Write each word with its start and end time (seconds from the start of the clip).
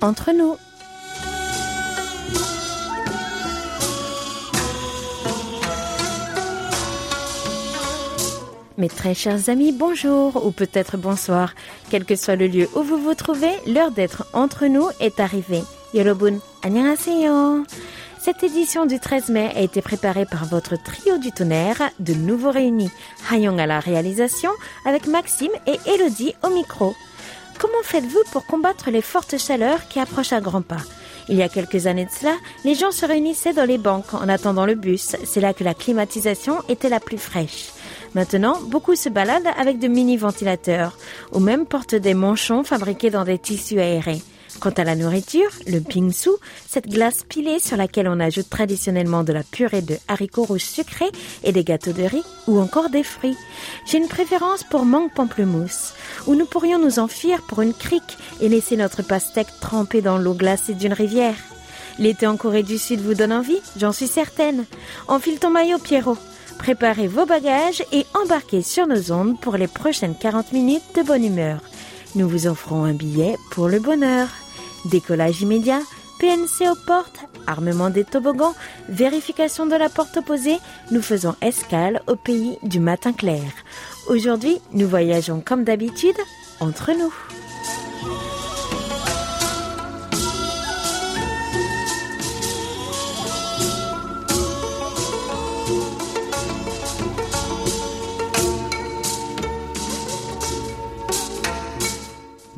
entre 0.00 0.32
nous. 0.32 0.56
Mes 8.78 8.88
très 8.88 9.12
chers 9.12 9.48
amis, 9.48 9.72
bonjour 9.72 10.46
ou 10.46 10.52
peut-être 10.52 10.96
bonsoir. 10.96 11.52
Quel 11.90 12.04
que 12.04 12.14
soit 12.14 12.36
le 12.36 12.46
lieu 12.46 12.68
où 12.76 12.82
vous 12.82 12.98
vous 12.98 13.14
trouvez, 13.14 13.50
l'heure 13.66 13.90
d'être 13.90 14.26
entre 14.32 14.66
nous 14.66 14.86
est 15.00 15.18
arrivée. 15.18 15.64
Yorobun, 15.94 16.38
annyeonghaseyo. 16.62 17.64
Cette 18.20 18.44
édition 18.44 18.86
du 18.86 19.00
13 19.00 19.30
mai 19.30 19.50
a 19.56 19.60
été 19.62 19.82
préparée 19.82 20.26
par 20.26 20.44
votre 20.44 20.80
trio 20.80 21.18
du 21.18 21.32
tonnerre 21.32 21.90
de 21.98 22.14
nouveau 22.14 22.52
réunis. 22.52 22.90
Hayong 23.32 23.58
à 23.58 23.66
la 23.66 23.80
réalisation 23.80 24.50
avec 24.84 25.08
Maxime 25.08 25.50
et 25.66 25.78
Elodie 25.90 26.34
au 26.44 26.50
micro. 26.50 26.94
Comment 27.58 27.82
faites-vous 27.82 28.22
pour 28.32 28.46
combattre 28.46 28.90
les 28.90 29.02
fortes 29.02 29.38
chaleurs 29.38 29.88
qui 29.88 29.98
approchent 30.00 30.32
à 30.32 30.40
grands 30.40 30.62
pas 30.62 30.82
il 31.30 31.36
y 31.36 31.42
a 31.42 31.48
quelques 31.50 31.86
années 31.86 32.06
de 32.06 32.10
cela, 32.10 32.32
les 32.64 32.74
gens 32.74 32.90
se 32.90 33.04
réunissaient 33.04 33.52
dans 33.52 33.66
les 33.66 33.76
banques 33.76 34.14
en 34.14 34.30
attendant 34.30 34.64
le 34.64 34.74
bus. 34.74 35.14
C'est 35.24 35.42
là 35.42 35.52
que 35.52 35.62
la 35.62 35.74
climatisation 35.74 36.62
était 36.70 36.88
la 36.88 37.00
plus 37.00 37.18
fraîche. 37.18 37.68
Maintenant, 38.14 38.58
beaucoup 38.62 38.94
se 38.94 39.10
baladent 39.10 39.52
avec 39.58 39.78
de 39.78 39.88
mini-ventilateurs 39.88 40.96
ou 41.32 41.40
même 41.40 41.66
portent 41.66 41.94
des 41.94 42.14
manchons 42.14 42.64
fabriqués 42.64 43.10
dans 43.10 43.24
des 43.24 43.38
tissus 43.38 43.78
aérés. 43.78 44.22
Quant 44.60 44.70
à 44.70 44.84
la 44.84 44.96
nourriture, 44.96 45.50
le 45.66 45.80
pingsu, 45.80 46.30
cette 46.66 46.88
glace 46.88 47.22
pilée 47.28 47.60
sur 47.60 47.76
laquelle 47.76 48.08
on 48.08 48.18
ajoute 48.18 48.50
traditionnellement 48.50 49.22
de 49.22 49.32
la 49.32 49.44
purée 49.44 49.82
de 49.82 49.96
haricots 50.08 50.44
rouges 50.44 50.62
sucrés 50.64 51.12
et 51.44 51.52
des 51.52 51.62
gâteaux 51.62 51.92
de 51.92 52.02
riz 52.02 52.24
ou 52.48 52.58
encore 52.58 52.90
des 52.90 53.04
fruits. 53.04 53.36
J'ai 53.86 53.98
une 53.98 54.08
préférence 54.08 54.64
pour 54.64 54.84
mangue 54.84 55.12
pamplemousse, 55.12 55.94
où 56.26 56.34
nous 56.34 56.46
pourrions 56.46 56.78
nous 56.78 56.98
enfuir 56.98 57.42
pour 57.42 57.62
une 57.62 57.74
crique 57.74 58.18
et 58.40 58.48
laisser 58.48 58.76
notre 58.76 59.02
pastèque 59.02 59.60
trempée 59.60 60.02
dans 60.02 60.18
l'eau 60.18 60.34
glacée 60.34 60.74
d'une 60.74 60.92
rivière. 60.92 61.36
L'été 61.98 62.26
en 62.26 62.36
Corée 62.36 62.62
du 62.62 62.78
Sud 62.78 63.00
vous 63.00 63.14
donne 63.14 63.32
envie, 63.32 63.60
j'en 63.76 63.92
suis 63.92 64.06
certaine. 64.06 64.64
Enfile 65.08 65.38
ton 65.38 65.50
maillot, 65.50 65.78
Pierrot. 65.78 66.18
Préparez 66.58 67.06
vos 67.06 67.26
bagages 67.26 67.84
et 67.92 68.04
embarquez 68.14 68.62
sur 68.62 68.86
nos 68.86 69.12
ondes 69.12 69.40
pour 69.40 69.56
les 69.56 69.68
prochaines 69.68 70.16
40 70.18 70.52
minutes 70.52 70.82
de 70.96 71.02
bonne 71.02 71.24
humeur. 71.24 71.60
Nous 72.14 72.28
vous 72.28 72.46
offrons 72.46 72.84
un 72.84 72.94
billet 72.94 73.36
pour 73.50 73.68
le 73.68 73.78
bonheur. 73.78 74.28
Décollage 74.84 75.42
immédiat, 75.42 75.80
PNC 76.18 76.68
aux 76.70 76.86
portes, 76.86 77.20
armement 77.46 77.90
des 77.90 78.04
toboggans, 78.04 78.54
vérification 78.88 79.66
de 79.66 79.76
la 79.76 79.88
porte 79.88 80.16
opposée, 80.16 80.58
nous 80.90 81.02
faisons 81.02 81.34
escale 81.40 82.02
au 82.06 82.16
pays 82.16 82.58
du 82.62 82.80
matin 82.80 83.12
clair. 83.12 83.50
Aujourd'hui, 84.08 84.58
nous 84.72 84.88
voyageons 84.88 85.42
comme 85.44 85.64
d'habitude 85.64 86.16
entre 86.60 86.92
nous. 86.92 87.12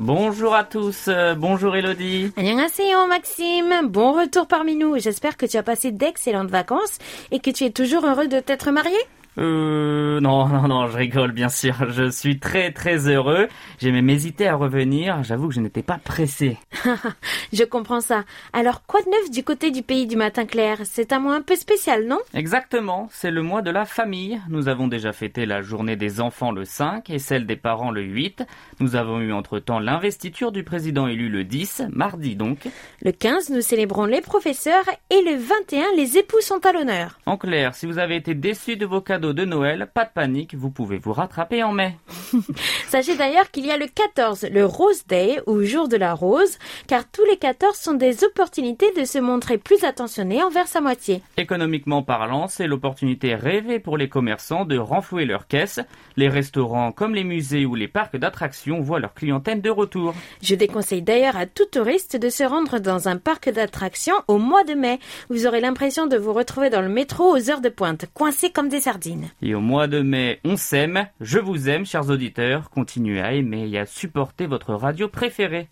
Bonjour 0.00 0.54
à 0.54 0.64
tous, 0.64 1.08
euh, 1.08 1.34
bonjour 1.34 1.76
Elodie. 1.76 2.32
Annyeonghaseyo 2.38 3.06
Maxime, 3.06 3.86
bon 3.86 4.12
retour 4.14 4.46
parmi 4.46 4.74
nous. 4.74 4.98
J'espère 4.98 5.36
que 5.36 5.44
tu 5.44 5.58
as 5.58 5.62
passé 5.62 5.92
d'excellentes 5.92 6.50
vacances 6.50 6.96
et 7.30 7.38
que 7.38 7.50
tu 7.50 7.64
es 7.64 7.70
toujours 7.70 8.06
heureux 8.06 8.26
de 8.26 8.40
t'être 8.40 8.70
marié. 8.70 8.96
Euh, 9.40 10.20
non, 10.20 10.48
non, 10.48 10.68
non, 10.68 10.86
je 10.86 10.96
rigole, 10.96 11.32
bien 11.32 11.48
sûr. 11.48 11.74
Je 11.90 12.10
suis 12.10 12.38
très, 12.38 12.72
très 12.72 13.08
heureux. 13.08 13.48
J'ai 13.78 13.90
même 13.90 14.10
hésité 14.10 14.46
à 14.46 14.54
revenir. 14.54 15.22
J'avoue 15.22 15.48
que 15.48 15.54
je 15.54 15.60
n'étais 15.60 15.82
pas 15.82 15.98
pressé. 15.98 16.58
je 17.52 17.64
comprends 17.64 18.02
ça. 18.02 18.24
Alors, 18.52 18.84
quoi 18.86 19.00
de 19.00 19.08
neuf 19.08 19.30
du 19.30 19.42
côté 19.42 19.70
du 19.70 19.82
pays 19.82 20.06
du 20.06 20.16
matin 20.16 20.44
clair? 20.44 20.78
C'est 20.84 21.12
un 21.12 21.20
mois 21.20 21.34
un 21.36 21.40
peu 21.40 21.56
spécial, 21.56 22.06
non? 22.06 22.18
Exactement. 22.34 23.08
C'est 23.12 23.30
le 23.30 23.42
mois 23.42 23.62
de 23.62 23.70
la 23.70 23.86
famille. 23.86 24.40
Nous 24.50 24.68
avons 24.68 24.88
déjà 24.88 25.12
fêté 25.12 25.46
la 25.46 25.62
journée 25.62 25.96
des 25.96 26.20
enfants 26.20 26.52
le 26.52 26.66
5 26.66 27.08
et 27.08 27.18
celle 27.18 27.46
des 27.46 27.56
parents 27.56 27.90
le 27.90 28.02
8. 28.02 28.44
Nous 28.80 28.94
avons 28.94 29.20
eu 29.20 29.32
entre-temps 29.32 29.78
l'investiture 29.78 30.52
du 30.52 30.64
président 30.64 31.06
élu 31.06 31.30
le 31.30 31.44
10, 31.44 31.84
mardi 31.90 32.36
donc. 32.36 32.68
Le 33.02 33.12
15, 33.12 33.50
nous 33.50 33.62
célébrons 33.62 34.04
les 34.04 34.20
professeurs 34.20 34.84
et 35.08 35.22
le 35.22 35.36
21, 35.36 35.96
les 35.96 36.18
époux 36.18 36.40
sont 36.40 36.64
à 36.66 36.72
l'honneur. 36.72 37.18
En 37.24 37.38
clair, 37.38 37.74
si 37.74 37.86
vous 37.86 37.98
avez 37.98 38.16
été 38.16 38.34
déçus 38.34 38.76
de 38.76 38.84
vos 38.84 39.00
cadeaux 39.00 39.29
de 39.32 39.44
Noël, 39.44 39.90
pas 39.92 40.04
de 40.04 40.10
panique, 40.14 40.54
vous 40.54 40.70
pouvez 40.70 40.98
vous 40.98 41.12
rattraper 41.12 41.62
en 41.62 41.72
mai. 41.72 41.96
Sachez 42.88 43.16
d'ailleurs 43.16 43.50
qu'il 43.50 43.66
y 43.66 43.70
a 43.70 43.76
le 43.76 43.86
14, 43.86 44.46
le 44.52 44.64
Rose 44.64 45.06
Day 45.06 45.40
ou 45.46 45.62
jour 45.64 45.88
de 45.88 45.96
la 45.96 46.14
rose, 46.14 46.58
car 46.86 47.04
tous 47.10 47.24
les 47.24 47.36
14 47.36 47.76
sont 47.76 47.94
des 47.94 48.24
opportunités 48.24 48.92
de 48.96 49.04
se 49.04 49.18
montrer 49.18 49.58
plus 49.58 49.84
attentionné 49.84 50.42
envers 50.42 50.66
sa 50.66 50.80
moitié. 50.80 51.22
Économiquement 51.36 52.02
parlant, 52.02 52.48
c'est 52.48 52.66
l'opportunité 52.66 53.34
rêvée 53.34 53.78
pour 53.78 53.96
les 53.96 54.08
commerçants 54.08 54.64
de 54.64 54.78
renflouer 54.78 55.24
leurs 55.24 55.46
caisses. 55.46 55.80
Les 56.16 56.28
restaurants 56.28 56.92
comme 56.92 57.14
les 57.14 57.24
musées 57.24 57.66
ou 57.66 57.74
les 57.74 57.88
parcs 57.88 58.16
d'attractions 58.16 58.80
voient 58.80 59.00
leur 59.00 59.14
clientèle 59.14 59.62
de 59.62 59.70
retour. 59.70 60.14
Je 60.42 60.54
déconseille 60.54 61.02
d'ailleurs 61.02 61.36
à 61.36 61.46
tout 61.46 61.66
touriste 61.66 62.16
de 62.16 62.28
se 62.28 62.44
rendre 62.44 62.78
dans 62.78 63.08
un 63.08 63.16
parc 63.16 63.50
d'attractions 63.50 64.14
au 64.28 64.38
mois 64.38 64.64
de 64.64 64.74
mai. 64.74 64.98
Vous 65.28 65.46
aurez 65.46 65.60
l'impression 65.60 66.06
de 66.06 66.16
vous 66.16 66.32
retrouver 66.32 66.70
dans 66.70 66.82
le 66.82 66.88
métro 66.88 67.24
aux 67.24 67.50
heures 67.50 67.60
de 67.60 67.68
pointe, 67.68 68.06
coincé 68.14 68.50
comme 68.50 68.68
des 68.68 68.80
sardines. 68.80 69.09
Et 69.42 69.54
au 69.54 69.60
mois 69.60 69.86
de 69.86 70.00
mai, 70.00 70.40
on 70.44 70.56
s'aime. 70.56 71.06
Je 71.20 71.38
vous 71.38 71.68
aime, 71.68 71.86
chers 71.86 72.10
auditeurs. 72.10 72.70
Continuez 72.70 73.20
à 73.20 73.32
aimer 73.32 73.68
et 73.70 73.78
à 73.78 73.86
supporter 73.86 74.46
votre 74.46 74.74
radio 74.74 75.08
préférée. 75.08 75.68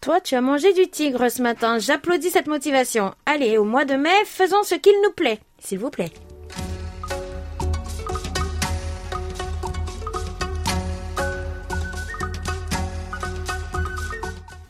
Toi, 0.00 0.20
tu 0.20 0.34
as 0.34 0.40
mangé 0.40 0.72
du 0.72 0.88
tigre 0.88 1.28
ce 1.28 1.42
matin. 1.42 1.78
J'applaudis 1.78 2.30
cette 2.30 2.48
motivation. 2.48 3.14
Allez, 3.26 3.58
au 3.58 3.64
mois 3.64 3.84
de 3.84 3.94
mai, 3.94 4.10
faisons 4.26 4.62
ce 4.62 4.74
qu'il 4.74 4.94
nous 5.04 5.12
plaît. 5.12 5.38
S'il 5.58 5.78
vous 5.78 5.90
plaît. 5.90 6.10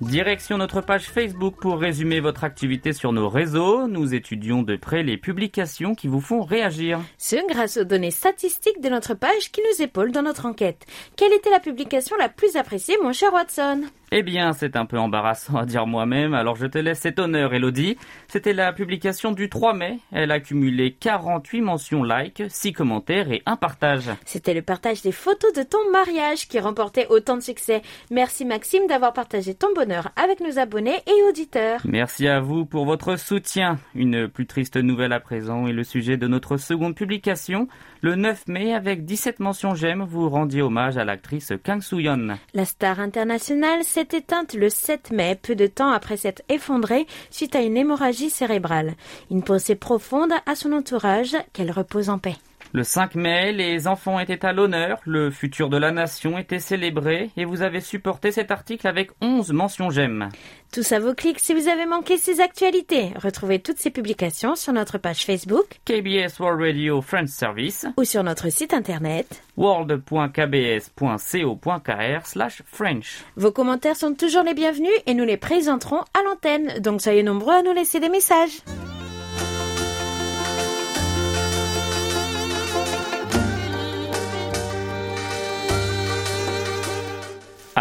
Direction 0.03 0.59
notre 0.59 0.81
page 0.81 1.05
Facebook 1.05 1.55
pour 1.61 1.79
résumer 1.79 2.19
votre 2.19 2.43
activité 2.43 2.93
sur 2.93 3.13
nos 3.13 3.29
réseaux. 3.29 3.87
Nous 3.87 4.15
étudions 4.15 4.63
de 4.63 4.75
près 4.75 5.05
les 5.05 5.17
publications 5.17 5.95
qui 5.95 6.09
vous 6.09 6.21
font 6.21 6.43
réagir. 6.43 7.01
Ce 7.19 7.37
grâce 7.49 7.77
aux 7.77 7.85
données 7.85 8.11
statistiques 8.11 8.81
de 8.83 8.89
notre 8.89 9.15
page 9.15 9.53
qui 9.53 9.61
nous 9.61 9.83
épaule 9.83 10.11
dans 10.11 10.23
notre 10.23 10.47
enquête. 10.47 10.87
Quelle 11.17 11.33
était 11.33 11.51
la 11.51 11.61
publication 11.61 12.17
la 12.17 12.29
plus 12.29 12.57
appréciée, 12.57 12.97
mon 13.01 13.13
cher 13.13 13.33
Watson? 13.33 13.83
Eh 14.15 14.23
bien, 14.23 14.53
c'est 14.53 14.77
un 14.77 14.85
peu 14.85 14.99
embarrassant 14.99 15.57
à 15.57 15.65
dire 15.65 15.87
moi-même, 15.87 16.35
alors 16.35 16.55
je 16.55 16.67
te 16.67 16.77
laisse 16.77 17.01
cet 17.01 17.19
honneur, 17.19 17.55
Elodie. 17.55 17.97
C'était 18.29 18.53
la 18.53 18.75
publication 18.75 19.33
du 19.33 19.49
3 19.49 19.73
mai. 19.73 20.01
Elle 20.13 20.31
a 20.31 20.39
cumulé 20.39 20.93
48 20.93 21.63
mentions 21.63 22.03
like, 22.03 22.43
6 22.47 22.75
commentaires 22.75 23.33
et 23.33 23.43
un 23.47 23.57
partage. 23.57 24.11
C'était 24.27 24.53
le 24.53 24.61
partage 24.61 25.01
des 25.01 25.13
photos 25.13 25.55
de 25.55 25.63
ton 25.63 25.91
mariage 25.91 26.47
qui 26.47 26.61
remportait 26.61 27.07
autant 27.09 27.39
de 27.39 27.43
succès. 27.43 27.81
Merci 28.11 28.45
Maxime 28.45 28.87
d'avoir 28.87 29.15
partagé 29.15 29.55
ton 29.55 29.73
bonheur 29.75 30.11
avec 30.23 30.41
nos 30.41 30.59
abonnés 30.59 31.01
et 31.07 31.29
auditeurs. 31.31 31.81
Merci 31.87 32.29
à 32.29 32.41
vous 32.41 32.67
pour 32.67 32.85
votre 32.85 33.17
soutien. 33.17 33.79
Une 33.95 34.29
plus 34.29 34.47
triste 34.47 34.77
nouvelle 34.77 35.15
à 35.15 35.21
présent 35.21 35.67
est 35.67 35.73
le 35.73 35.85
sujet 35.85 36.19
de 36.19 36.27
notre 36.27 36.59
seconde 36.59 36.95
publication. 36.95 37.67
Le 38.03 38.15
9 38.17 38.49
mai, 38.49 38.75
avec 38.75 39.07
17 39.07 39.41
mentions 39.41 39.75
j'aime, 39.75 40.03
vous 40.03 40.29
rendiez 40.29 40.61
hommage 40.61 40.99
à 40.99 41.05
l'actrice 41.05 41.55
Kang 41.65 41.81
Soo-yeon. 41.81 42.37
La 42.53 42.67
star 42.67 43.01
internationale 43.01 43.85
s'est 43.85 44.02
éteinte 44.11 44.55
le 44.55 44.69
7 44.69 45.11
mai, 45.11 45.39
peu 45.41 45.55
de 45.55 45.67
temps 45.67 45.91
après 45.91 46.17
s'être 46.17 46.43
effondrée 46.49 47.07
suite 47.31 47.55
à 47.55 47.63
une 47.63 47.77
hémorragie 47.77 48.31
cérébrale. 48.31 48.95
Une 49.31 49.43
pensée 49.43 49.75
profonde 49.75 50.33
à 50.47 50.55
son 50.55 50.73
entourage, 50.73 51.37
qu'elle 51.53 51.71
repose 51.71 52.11
en 52.11 52.19
paix. 52.19 52.37
Le 52.75 52.85
5 52.85 53.17
mai, 53.17 53.53
les 53.53 53.87
enfants 53.87 54.19
étaient 54.19 54.47
à 54.47 54.55
l'honneur, 54.55 54.99
le 55.05 55.31
futur 55.31 55.69
de 55.69 55.77
la 55.77 55.91
nation 55.91 56.39
était 56.39 56.59
célébré 56.59 57.29
et 57.37 57.45
vous 57.45 57.61
avez 57.61 57.83
supporté 57.83 58.33
cet 58.33 58.51
article 58.51 58.87
avec 58.87 59.11
11 59.21 59.53
mentions 59.53 59.91
j'aime. 59.91 60.31
Tout 60.73 60.83
ça 60.83 60.99
vos 60.99 61.13
clics 61.13 61.39
si 61.39 61.53
vous 61.53 61.69
avez 61.69 61.85
manqué 61.85 62.17
ces 62.17 62.41
actualités. 62.41 63.13
Retrouvez 63.23 63.59
toutes 63.59 63.77
ces 63.77 63.91
publications 63.91 64.57
sur 64.57 64.73
notre 64.73 64.97
page 64.97 65.27
Facebook 65.27 65.67
KBS 65.85 66.41
World 66.41 66.63
Radio 66.63 67.03
French 67.03 67.29
Service 67.29 67.85
ou 67.99 68.05
sur 68.05 68.25
notre 68.25 68.51
site 68.51 68.73
internet 68.73 69.43
world.kbs.co.kr 69.59 72.27
slash 72.27 72.63
French. 72.65 73.23
Vos 73.37 73.53
commentaires 73.53 73.97
sont 73.97 74.15
toujours 74.15 74.45
les 74.45 74.55
bienvenus 74.55 74.89
et 75.05 75.13
nous 75.13 75.25
les 75.25 75.37
présenterons 75.37 76.01
à 76.19 76.23
l'antenne, 76.25 76.81
donc 76.81 77.03
soyez 77.03 77.23
nombreux 77.23 77.53
à 77.53 77.63
nous 77.63 77.75
laisser 77.75 78.01
des 78.01 78.09
messages. 78.09 78.63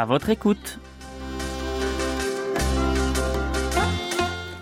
À 0.01 0.05
votre 0.05 0.31
écoute. 0.31 0.79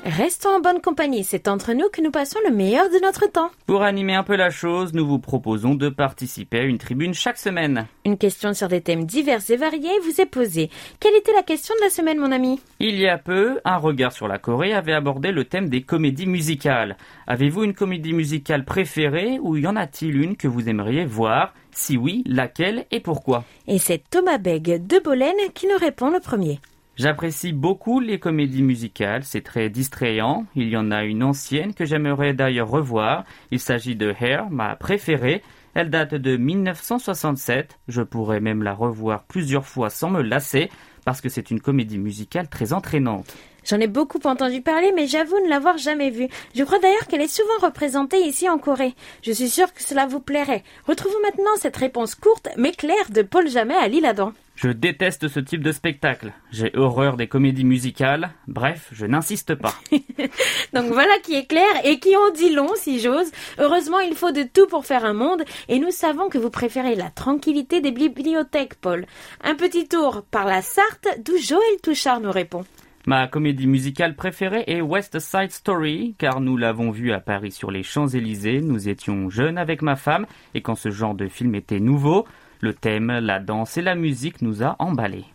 Restons 0.09 0.49
en 0.49 0.59
bonne 0.59 0.81
compagnie, 0.81 1.23
c'est 1.23 1.47
entre 1.47 1.73
nous 1.73 1.87
que 1.93 2.01
nous 2.01 2.09
passons 2.09 2.39
le 2.43 2.51
meilleur 2.51 2.89
de 2.89 2.99
notre 2.99 3.31
temps. 3.31 3.51
Pour 3.67 3.83
animer 3.83 4.15
un 4.15 4.23
peu 4.23 4.35
la 4.35 4.49
chose, 4.49 4.91
nous 4.95 5.05
vous 5.05 5.19
proposons 5.19 5.75
de 5.75 5.87
participer 5.87 6.61
à 6.61 6.63
une 6.63 6.79
tribune 6.79 7.13
chaque 7.13 7.37
semaine. 7.37 7.85
Une 8.05 8.17
question 8.17 8.55
sur 8.55 8.69
des 8.69 8.81
thèmes 8.81 9.05
divers 9.05 9.41
et 9.51 9.55
variés 9.55 9.99
vous 10.03 10.19
est 10.19 10.25
posée. 10.25 10.71
Quelle 10.99 11.15
était 11.15 11.33
la 11.33 11.43
question 11.43 11.75
de 11.75 11.83
la 11.83 11.91
semaine, 11.91 12.17
mon 12.17 12.31
ami? 12.31 12.59
Il 12.79 12.99
y 12.99 13.07
a 13.07 13.19
peu, 13.19 13.59
un 13.63 13.77
regard 13.77 14.11
sur 14.11 14.27
la 14.27 14.39
Corée 14.39 14.73
avait 14.73 14.93
abordé 14.93 15.31
le 15.31 15.45
thème 15.45 15.69
des 15.69 15.83
comédies 15.83 16.25
musicales. 16.25 16.97
Avez-vous 17.27 17.63
une 17.63 17.75
comédie 17.75 18.13
musicale 18.13 18.65
préférée 18.65 19.37
ou 19.39 19.57
y 19.57 19.67
en 19.67 19.75
a-t-il 19.75 20.19
une 20.19 20.37
que 20.37 20.47
vous 20.47 20.69
aimeriez 20.69 21.05
voir? 21.05 21.53
Si 21.71 21.97
oui, 21.97 22.23
laquelle 22.25 22.87
et 22.89 22.99
pourquoi? 22.99 23.43
Et 23.67 23.77
c'est 23.77 24.01
Thomas 24.09 24.39
Beg 24.39 24.87
de 24.87 24.97
Bolène 24.97 25.35
qui 25.53 25.67
nous 25.67 25.77
répond 25.77 26.09
le 26.09 26.19
premier. 26.19 26.59
J'apprécie 26.99 27.53
beaucoup 27.53 28.01
les 28.01 28.19
comédies 28.19 28.61
musicales, 28.61 29.23
c'est 29.23 29.39
très 29.39 29.69
distrayant. 29.69 30.45
Il 30.53 30.67
y 30.67 30.75
en 30.75 30.91
a 30.91 31.05
une 31.05 31.23
ancienne 31.23 31.73
que 31.73 31.85
j'aimerais 31.85 32.33
d'ailleurs 32.33 32.69
revoir. 32.69 33.23
Il 33.51 33.61
s'agit 33.61 33.95
de 33.95 34.13
Hair, 34.19 34.49
ma 34.49 34.75
préférée. 34.75 35.41
Elle 35.75 35.89
date 35.89 36.13
de 36.13 36.35
1967. 36.35 37.79
Je 37.87 38.01
pourrais 38.01 38.41
même 38.41 38.63
la 38.63 38.73
revoir 38.73 39.23
plusieurs 39.23 39.65
fois 39.65 39.89
sans 39.89 40.09
me 40.09 40.21
lasser 40.21 40.69
parce 41.05 41.21
que 41.21 41.29
c'est 41.29 41.51
une 41.51 41.61
comédie 41.61 41.97
musicale 41.97 42.49
très 42.49 42.73
entraînante. 42.73 43.33
J'en 43.63 43.79
ai 43.79 43.87
beaucoup 43.87 44.19
entendu 44.25 44.61
parler, 44.61 44.91
mais 44.93 45.07
j'avoue 45.07 45.39
ne 45.41 45.47
l'avoir 45.47 45.77
jamais 45.77 46.09
vue. 46.09 46.27
Je 46.53 46.65
crois 46.65 46.79
d'ailleurs 46.79 47.07
qu'elle 47.07 47.21
est 47.21 47.33
souvent 47.33 47.65
représentée 47.65 48.19
ici 48.19 48.49
en 48.49 48.57
Corée. 48.57 48.93
Je 49.21 49.31
suis 49.31 49.47
sûre 49.47 49.73
que 49.73 49.83
cela 49.83 50.05
vous 50.05 50.19
plairait. 50.19 50.65
Retrouvons 50.85 51.21
maintenant 51.23 51.55
cette 51.59 51.77
réponse 51.77 52.15
courte 52.15 52.49
mais 52.57 52.73
claire 52.73 53.09
de 53.09 53.21
Paul 53.21 53.47
Jamais 53.47 53.75
à 53.75 53.87
l'île 53.87 54.05
Adam. 54.05 54.33
Je 54.61 54.67
déteste 54.67 55.29
ce 55.29 55.39
type 55.39 55.63
de 55.63 55.71
spectacle. 55.71 56.33
J'ai 56.51 56.75
horreur 56.75 57.15
des 57.15 57.27
comédies 57.27 57.63
musicales. 57.63 58.31
Bref, 58.49 58.89
je 58.91 59.05
n'insiste 59.05 59.55
pas. 59.55 59.73
Donc 60.73 60.91
voilà 60.91 61.13
qui 61.23 61.35
est 61.35 61.45
clair 61.45 61.63
et 61.85 61.97
qui 61.99 62.13
en 62.17 62.29
dit 62.31 62.53
long, 62.53 62.67
si 62.75 62.99
j'ose. 62.99 63.31
Heureusement, 63.57 64.01
il 64.01 64.15
faut 64.15 64.33
de 64.33 64.43
tout 64.43 64.67
pour 64.67 64.85
faire 64.85 65.05
un 65.05 65.13
monde 65.13 65.45
et 65.69 65.79
nous 65.79 65.91
savons 65.91 66.27
que 66.27 66.37
vous 66.37 66.49
préférez 66.49 66.95
la 66.95 67.09
tranquillité 67.09 67.79
des 67.79 67.91
bibliothèques, 67.91 68.75
Paul. 68.75 69.05
Un 69.45 69.55
petit 69.55 69.87
tour 69.87 70.23
par 70.29 70.45
la 70.45 70.61
Sarthe, 70.61 71.07
d'où 71.23 71.37
Joël 71.37 71.79
Touchard 71.81 72.19
nous 72.19 72.31
répond. 72.31 72.65
Ma 73.05 73.27
comédie 73.27 73.65
musicale 73.65 74.13
préférée 74.13 74.65
est 74.67 74.81
West 74.81 75.19
Side 75.19 75.51
Story, 75.51 76.15
car 76.17 76.41
nous 76.41 76.57
l'avons 76.57 76.91
vue 76.91 77.13
à 77.13 77.21
Paris 77.21 77.51
sur 77.51 77.71
les 77.71 77.81
Champs-Élysées. 77.81 78.59
Nous 78.59 78.89
étions 78.89 79.29
jeunes 79.29 79.57
avec 79.57 79.81
ma 79.81 79.95
femme, 79.95 80.25
et 80.53 80.61
quand 80.61 80.75
ce 80.75 80.91
genre 80.91 81.15
de 81.15 81.29
film 81.29 81.55
était 81.55 81.79
nouveau, 81.79 82.27
le 82.59 82.73
thème, 82.73 83.19
la 83.19 83.39
danse 83.39 83.77
et 83.77 83.81
la 83.81 83.95
musique 83.95 84.41
nous 84.41 84.63
a 84.63 84.75
emballés. 84.79 85.25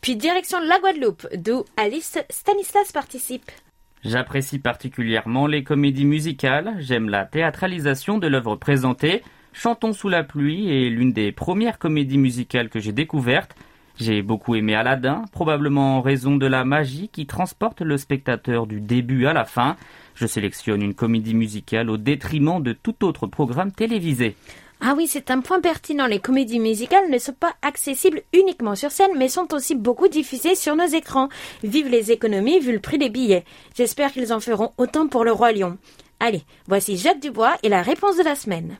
Puis 0.00 0.16
direction 0.16 0.58
la 0.60 0.78
Guadeloupe, 0.78 1.26
d'où 1.36 1.64
Alice 1.76 2.18
Stanislas 2.30 2.92
participe. 2.92 3.50
J'apprécie 4.04 4.58
particulièrement 4.58 5.46
les 5.46 5.62
comédies 5.62 6.06
musicales, 6.06 6.74
j'aime 6.78 7.10
la 7.10 7.26
théâtralisation 7.26 8.18
de 8.18 8.26
l'œuvre 8.26 8.56
présentée. 8.56 9.22
Chantons 9.52 9.92
sous 9.92 10.08
la 10.08 10.24
pluie 10.24 10.70
est 10.70 10.88
l'une 10.88 11.12
des 11.12 11.32
premières 11.32 11.78
comédies 11.78 12.18
musicales 12.18 12.70
que 12.70 12.80
j'ai 12.80 12.92
découvertes. 12.92 13.54
J'ai 13.98 14.22
beaucoup 14.22 14.54
aimé 14.54 14.74
Aladdin, 14.74 15.24
probablement 15.32 15.98
en 15.98 16.00
raison 16.00 16.36
de 16.36 16.46
la 16.46 16.64
magie 16.64 17.10
qui 17.12 17.26
transporte 17.26 17.82
le 17.82 17.98
spectateur 17.98 18.66
du 18.66 18.80
début 18.80 19.26
à 19.26 19.34
la 19.34 19.44
fin. 19.44 19.76
Je 20.14 20.26
sélectionne 20.26 20.80
une 20.80 20.94
comédie 20.94 21.34
musicale 21.34 21.90
au 21.90 21.98
détriment 21.98 22.62
de 22.62 22.72
tout 22.72 23.04
autre 23.04 23.26
programme 23.26 23.72
télévisé. 23.72 24.36
Ah 24.82 24.94
oui, 24.96 25.06
c'est 25.06 25.30
un 25.30 25.40
point 25.40 25.60
pertinent. 25.60 26.06
Les 26.06 26.20
comédies 26.20 26.58
musicales 26.58 27.10
ne 27.10 27.18
sont 27.18 27.34
pas 27.34 27.52
accessibles 27.60 28.22
uniquement 28.32 28.74
sur 28.74 28.90
scène, 28.90 29.10
mais 29.16 29.28
sont 29.28 29.52
aussi 29.52 29.74
beaucoup 29.74 30.08
diffusées 30.08 30.54
sur 30.54 30.74
nos 30.74 30.86
écrans. 30.86 31.28
Vive 31.62 31.88
les 31.88 32.12
économies 32.12 32.60
vu 32.60 32.72
le 32.72 32.80
prix 32.80 32.96
des 32.96 33.10
billets. 33.10 33.44
J'espère 33.76 34.10
qu'ils 34.10 34.32
en 34.32 34.40
feront 34.40 34.72
autant 34.78 35.06
pour 35.06 35.24
le 35.24 35.32
Roi 35.32 35.52
Lion. 35.52 35.76
Allez, 36.18 36.42
voici 36.66 36.96
Jacques 36.96 37.20
Dubois 37.20 37.56
et 37.62 37.68
la 37.68 37.82
réponse 37.82 38.16
de 38.16 38.22
la 38.22 38.34
semaine. 38.34 38.78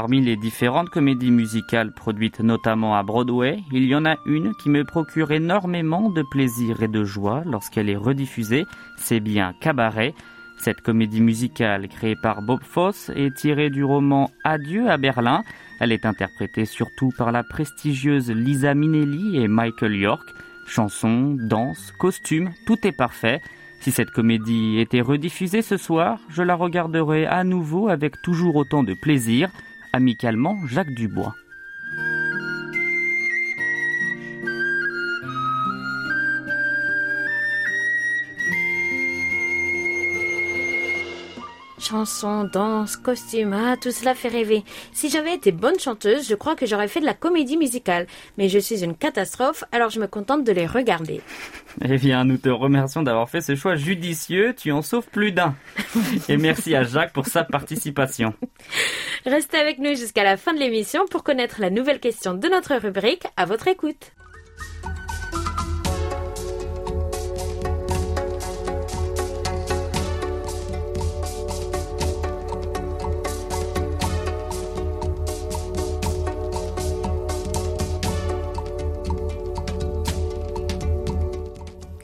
Parmi 0.00 0.20
les 0.20 0.36
différentes 0.36 0.90
comédies 0.90 1.32
musicales 1.32 1.90
produites 1.92 2.38
notamment 2.38 2.94
à 2.94 3.02
Broadway, 3.02 3.58
il 3.72 3.84
y 3.84 3.96
en 3.96 4.04
a 4.04 4.14
une 4.26 4.54
qui 4.54 4.68
me 4.68 4.84
procure 4.84 5.32
énormément 5.32 6.08
de 6.08 6.22
plaisir 6.22 6.84
et 6.84 6.86
de 6.86 7.02
joie 7.02 7.42
lorsqu'elle 7.44 7.90
est 7.90 7.96
rediffusée, 7.96 8.64
c'est 8.96 9.18
bien 9.18 9.54
Cabaret. 9.60 10.14
Cette 10.56 10.82
comédie 10.82 11.20
musicale 11.20 11.88
créée 11.88 12.14
par 12.14 12.42
Bob 12.42 12.62
Fosse 12.62 13.10
est 13.16 13.34
tirée 13.34 13.70
du 13.70 13.82
roman 13.82 14.30
Adieu 14.44 14.88
à 14.88 14.98
Berlin. 14.98 15.42
Elle 15.80 15.90
est 15.90 16.06
interprétée 16.06 16.64
surtout 16.64 17.10
par 17.18 17.32
la 17.32 17.42
prestigieuse 17.42 18.30
Lisa 18.30 18.74
Minnelli 18.74 19.42
et 19.42 19.48
Michael 19.48 19.96
York. 19.96 20.28
Chansons, 20.68 21.36
danse, 21.36 21.92
costumes, 21.98 22.52
tout 22.68 22.86
est 22.86 22.96
parfait. 22.96 23.40
Si 23.80 23.90
cette 23.90 24.12
comédie 24.12 24.78
était 24.78 25.00
rediffusée 25.00 25.62
ce 25.62 25.76
soir, 25.76 26.20
je 26.28 26.44
la 26.44 26.54
regarderais 26.54 27.26
à 27.26 27.42
nouveau 27.42 27.88
avec 27.88 28.22
toujours 28.22 28.54
autant 28.54 28.84
de 28.84 28.94
plaisir. 28.94 29.50
Amicalement, 29.92 30.66
Jacques 30.66 30.94
Dubois. 30.94 31.34
Chansons, 41.88 42.44
danse, 42.44 42.96
costumes, 42.96 43.54
ah, 43.54 43.76
tout 43.80 43.92
cela 43.92 44.14
fait 44.14 44.28
rêver. 44.28 44.62
Si 44.92 45.08
j'avais 45.08 45.32
été 45.32 45.52
bonne 45.52 45.78
chanteuse, 45.78 46.28
je 46.28 46.34
crois 46.34 46.54
que 46.54 46.66
j'aurais 46.66 46.88
fait 46.88 47.00
de 47.00 47.06
la 47.06 47.14
comédie 47.14 47.56
musicale. 47.56 48.06
Mais 48.36 48.50
je 48.50 48.58
suis 48.58 48.84
une 48.84 48.94
catastrophe, 48.94 49.64
alors 49.72 49.88
je 49.88 49.98
me 49.98 50.06
contente 50.06 50.44
de 50.44 50.52
les 50.52 50.66
regarder. 50.66 51.22
Eh 51.82 51.96
bien, 51.96 52.24
nous 52.24 52.36
te 52.36 52.50
remercions 52.50 53.02
d'avoir 53.02 53.30
fait 53.30 53.40
ce 53.40 53.54
choix 53.54 53.76
judicieux. 53.76 54.54
Tu 54.54 54.70
en 54.70 54.82
sauves 54.82 55.08
plus 55.08 55.32
d'un. 55.32 55.54
Et 56.28 56.36
merci 56.36 56.74
à 56.74 56.82
Jacques 56.82 57.14
pour 57.14 57.26
sa 57.26 57.44
participation. 57.44 58.34
Restez 59.24 59.56
avec 59.56 59.78
nous 59.78 59.94
jusqu'à 59.94 60.24
la 60.24 60.36
fin 60.36 60.52
de 60.52 60.58
l'émission 60.58 61.06
pour 61.10 61.22
connaître 61.22 61.60
la 61.60 61.70
nouvelle 61.70 62.00
question 62.00 62.34
de 62.34 62.48
notre 62.48 62.74
rubrique. 62.76 63.24
À 63.38 63.46
votre 63.46 63.66
écoute. 63.66 64.12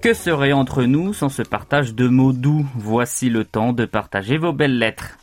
Que 0.04 0.12
serait 0.12 0.52
entre 0.52 0.82
nous 0.82 1.14
sans 1.14 1.30
ce 1.30 1.40
partage 1.40 1.94
de 1.94 2.08
mots 2.08 2.34
doux? 2.34 2.66
Voici 2.76 3.30
le 3.30 3.42
temps 3.42 3.72
de 3.72 3.86
partager 3.86 4.36
vos 4.36 4.52
belles 4.52 4.78
lettres. 4.78 5.16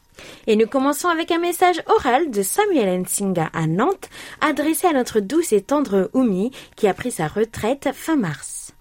Et 0.47 0.55
nous 0.55 0.65
commençons 0.65 1.07
avec 1.07 1.29
un 1.29 1.37
message 1.37 1.83
oral 1.85 2.31
de 2.31 2.41
Samuel 2.41 3.01
Nsinga 3.01 3.51
à 3.53 3.67
Nantes, 3.67 4.09
adressé 4.41 4.87
à 4.87 4.93
notre 4.93 5.19
douce 5.19 5.53
et 5.53 5.61
tendre 5.61 6.09
Oumi, 6.15 6.49
qui 6.75 6.87
a 6.87 6.95
pris 6.95 7.11
sa 7.11 7.27
retraite 7.27 7.89
fin 7.93 8.15
mars. 8.15 8.73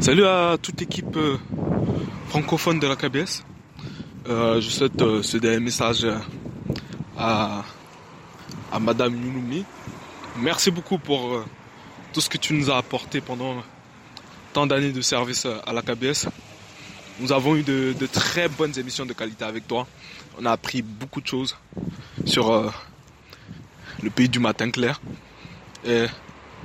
Salut 0.00 0.24
à 0.24 0.56
toute 0.62 0.78
l'équipe 0.78 1.16
euh, 1.16 1.38
francophone 2.28 2.78
de 2.78 2.86
la 2.86 2.94
KBS. 2.94 3.42
Euh, 4.28 4.60
je 4.60 4.70
souhaite 4.70 5.02
euh, 5.02 5.24
ce 5.24 5.38
dernier 5.38 5.58
message 5.58 6.06
à, 7.16 7.64
à 8.70 8.78
Madame 8.78 9.16
Yunoumi. 9.16 9.64
Merci 10.36 10.70
beaucoup 10.70 10.98
pour 10.98 11.44
tout 12.12 12.20
ce 12.20 12.28
que 12.28 12.38
tu 12.38 12.54
nous 12.54 12.70
as 12.70 12.76
apporté 12.76 13.20
pendant 13.20 13.56
tant 14.52 14.66
d'années 14.66 14.92
de 14.92 15.00
service 15.00 15.46
à 15.46 15.72
la 15.72 15.82
KBS. 15.82 16.26
Nous 17.20 17.32
avons 17.32 17.56
eu 17.56 17.62
de, 17.62 17.94
très 18.12 18.48
bonnes 18.48 18.78
émissions 18.78 19.04
de 19.04 19.12
qualité 19.12 19.44
avec 19.44 19.66
toi. 19.66 19.86
On 20.40 20.46
a 20.46 20.52
appris 20.52 20.82
beaucoup 20.82 21.20
de 21.20 21.26
choses 21.26 21.56
sur 22.24 22.52
euh, 22.52 22.70
le 24.02 24.10
pays 24.10 24.28
du 24.28 24.38
matin 24.38 24.70
clair. 24.70 25.00
Et 25.84 26.06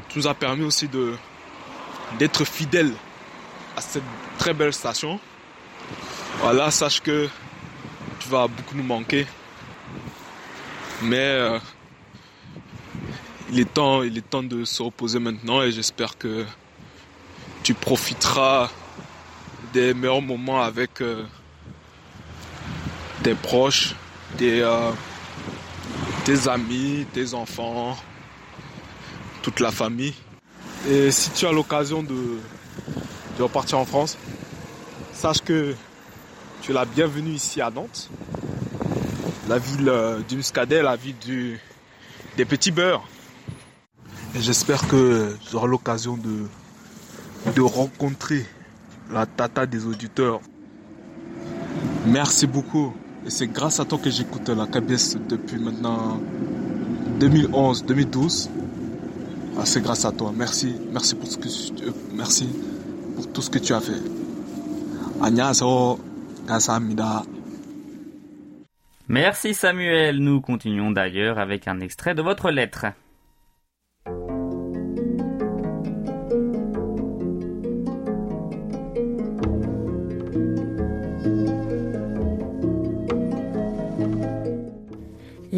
tu 0.10 0.20
nous 0.20 0.28
as 0.28 0.36
permis 0.36 0.64
aussi 0.64 0.88
d'être 2.20 2.46
fidèle 2.46 2.94
à 3.76 3.82
cette 3.82 4.04
très 4.38 4.54
belle 4.54 4.74
station. 4.74 5.20
Voilà, 6.40 6.70
sache 6.70 7.02
que 7.02 7.28
tu 8.20 8.30
vas 8.30 8.48
beaucoup 8.48 8.76
nous 8.76 8.84
manquer. 8.84 9.26
Mais 11.02 11.18
euh, 11.18 11.60
il 13.52 13.60
est 13.60 13.74
temps, 13.74 14.04
il 14.04 14.18
est 14.18 14.30
temps 14.30 14.44
de 14.44 14.66
se 14.66 14.82
reposer 14.84 15.20
maintenant 15.20 15.62
et 15.62 15.72
j'espère 15.72 16.18
que 16.18 16.46
tu 17.64 17.74
profiteras 17.74 18.70
des 19.72 19.94
meilleurs 19.94 20.22
moments 20.22 20.62
avec 20.62 21.02
euh, 21.02 21.24
tes 23.24 23.34
proches, 23.34 23.96
euh, 24.42 24.92
tes, 26.26 26.48
amis, 26.50 27.08
tes 27.14 27.34
enfants, 27.34 27.98
toute 29.42 29.62
la 29.62 29.72
famille. 29.72 30.14
Et 30.90 31.10
si 31.12 31.32
tu 31.32 31.48
as 31.48 31.54
l'occasion 31.54 32.04
de, 32.04 32.40
repartir 33.40 33.80
en 33.80 33.86
France, 33.86 34.18
sache 35.14 35.42
que 35.42 35.74
tu 36.62 36.72
es 36.72 36.74
la 36.74 36.86
bienvenue 36.86 37.32
ici 37.32 37.62
à 37.62 37.70
Nantes, 37.70 38.10
la 39.48 39.58
ville 39.58 39.88
euh, 39.88 40.20
du 40.28 40.36
Muscadet, 40.36 40.82
la 40.82 40.98
ville 40.98 41.60
des 42.36 42.46
petits 42.46 42.72
beurres. 42.72 43.08
Et 44.36 44.42
j'espère 44.42 44.86
que 44.88 45.36
j'aurai 45.50 45.68
l'occasion 45.68 46.18
de, 46.18 46.48
de 47.56 47.62
rencontrer 47.62 48.46
la 49.12 49.26
tata 49.26 49.66
des 49.66 49.86
auditeurs. 49.86 50.42
Merci 52.06 52.48
beaucoup. 52.48 52.94
Et 53.26 53.30
c'est 53.30 53.48
grâce 53.48 53.80
à 53.80 53.86
toi 53.86 53.98
que 53.98 54.10
j'écoute 54.10 54.50
la 54.50 54.66
KBS 54.66 55.18
depuis 55.30 55.58
maintenant 55.58 56.20
2011, 57.20 57.86
2012. 57.86 58.50
Ah, 59.58 59.66
c'est 59.66 59.82
grâce 59.82 60.04
à 60.04 60.12
toi. 60.12 60.34
Merci, 60.36 60.76
merci 60.92 61.16
pour 61.16 61.30
tu, 61.30 61.38
merci 62.14 62.50
pour 63.16 63.32
tout 63.32 63.42
ce 63.42 63.50
que 63.50 63.60
tu 63.60 63.74
as 63.74 63.80
fait. 63.80 64.02
Merci 69.08 69.54
Samuel. 69.54 70.18
Nous 70.18 70.42
continuons 70.42 70.92
d'ailleurs 70.92 71.40
avec 71.40 71.68
un 71.68 71.80
extrait 71.80 72.16
de 72.16 72.22
votre 72.22 72.52
lettre. 72.52 72.88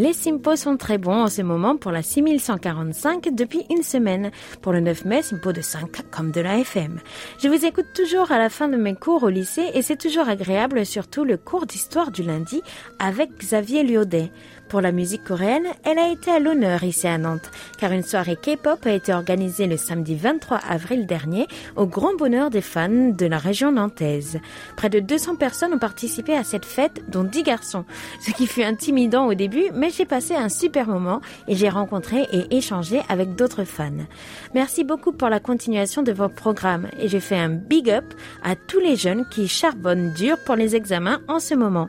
Les 0.05 0.13
Simpos 0.13 0.55
sont 0.55 0.77
très 0.77 0.99
bons 0.99 1.23
en 1.23 1.29
ce 1.29 1.41
moment 1.41 1.77
pour 1.77 1.91
la 1.91 2.03
6145 2.03 3.33
depuis 3.33 3.65
une 3.71 3.81
semaine. 3.81 4.29
Pour 4.61 4.71
le 4.71 4.79
9 4.79 5.03
mai, 5.05 5.23
Simpo 5.23 5.51
de 5.51 5.61
5 5.61 6.11
comme 6.11 6.29
de 6.29 6.41
la 6.41 6.59
FM. 6.59 6.99
Je 7.41 7.47
vous 7.47 7.65
écoute 7.65 7.87
toujours 7.95 8.31
à 8.31 8.37
la 8.37 8.49
fin 8.49 8.67
de 8.67 8.77
mes 8.77 8.93
cours 8.93 9.23
au 9.23 9.29
lycée 9.29 9.71
et 9.73 9.81
c'est 9.81 9.97
toujours 9.97 10.29
agréable, 10.29 10.85
surtout 10.85 11.23
le 11.23 11.37
cours 11.37 11.65
d'histoire 11.65 12.11
du 12.11 12.21
lundi 12.21 12.61
avec 12.99 13.31
Xavier 13.39 13.81
Lyodet. 13.81 14.31
Pour 14.75 14.81
la 14.81 14.91
musique 14.91 15.23
coréenne, 15.23 15.67
elle 15.85 15.97
a 15.97 16.11
été 16.11 16.29
à 16.29 16.39
l'honneur 16.39 16.83
ici 16.83 17.07
à 17.07 17.17
Nantes, 17.17 17.49
car 17.77 17.93
une 17.93 18.03
soirée 18.03 18.35
K-pop 18.35 18.85
a 18.85 18.91
été 18.91 19.13
organisée 19.13 19.67
le 19.67 19.77
samedi 19.77 20.15
23 20.15 20.57
avril 20.57 21.05
dernier 21.05 21.47
au 21.77 21.85
grand 21.85 22.13
bonheur 22.13 22.49
des 22.49 22.59
fans 22.59 22.89
de 22.89 23.25
la 23.25 23.37
région 23.37 23.71
nantaise. 23.71 24.37
Près 24.75 24.89
de 24.89 24.99
200 24.99 25.37
personnes 25.37 25.75
ont 25.75 25.79
participé 25.79 26.35
à 26.35 26.43
cette 26.43 26.65
fête, 26.65 27.09
dont 27.09 27.23
10 27.23 27.43
garçons, 27.43 27.85
ce 28.19 28.31
qui 28.31 28.47
fut 28.47 28.63
intimidant 28.63 29.27
au 29.27 29.33
début, 29.33 29.63
mais 29.73 29.91
j'ai 29.91 30.03
passé 30.03 30.35
un 30.35 30.49
super 30.49 30.87
moment 30.87 31.21
et 31.47 31.55
j'ai 31.55 31.69
rencontré 31.69 32.27
et 32.33 32.57
échangé 32.57 32.99
avec 33.07 33.33
d'autres 33.35 33.63
fans. 33.63 34.03
Merci 34.53 34.83
beaucoup 34.83 35.13
pour 35.13 35.29
la 35.29 35.39
continuation 35.39 36.03
de 36.03 36.11
vos 36.11 36.27
programmes 36.27 36.89
et 36.99 37.07
je 37.07 37.19
fais 37.19 37.37
un 37.37 37.47
big 37.47 37.89
up 37.89 38.03
à 38.43 38.57
tous 38.57 38.81
les 38.81 38.97
jeunes 38.97 39.25
qui 39.31 39.47
charbonnent 39.47 40.11
dur 40.11 40.35
pour 40.45 40.57
les 40.57 40.75
examens 40.75 41.21
en 41.29 41.39
ce 41.39 41.55
moment. 41.55 41.87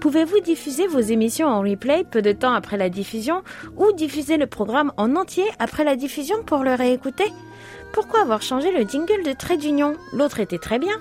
Pouvez-vous 0.00 0.40
diffuser 0.40 0.86
vos 0.86 1.00
émissions 1.00 1.48
en 1.48 1.60
replay 1.60 2.04
de 2.20 2.32
temps 2.32 2.52
après 2.52 2.76
la 2.76 2.90
diffusion 2.90 3.42
ou 3.76 3.92
diffuser 3.92 4.36
le 4.36 4.46
programme 4.46 4.92
en 4.96 5.16
entier 5.16 5.44
après 5.58 5.84
la 5.84 5.96
diffusion 5.96 6.42
pour 6.44 6.64
le 6.64 6.74
réécouter 6.74 7.32
Pourquoi 7.92 8.20
avoir 8.20 8.42
changé 8.42 8.70
le 8.72 8.88
jingle 8.88 9.24
de 9.24 9.32
Trait 9.32 9.56
d'Union? 9.56 9.94
L'autre 10.12 10.40
était 10.40 10.58
très 10.58 10.78
bien. 10.78 10.94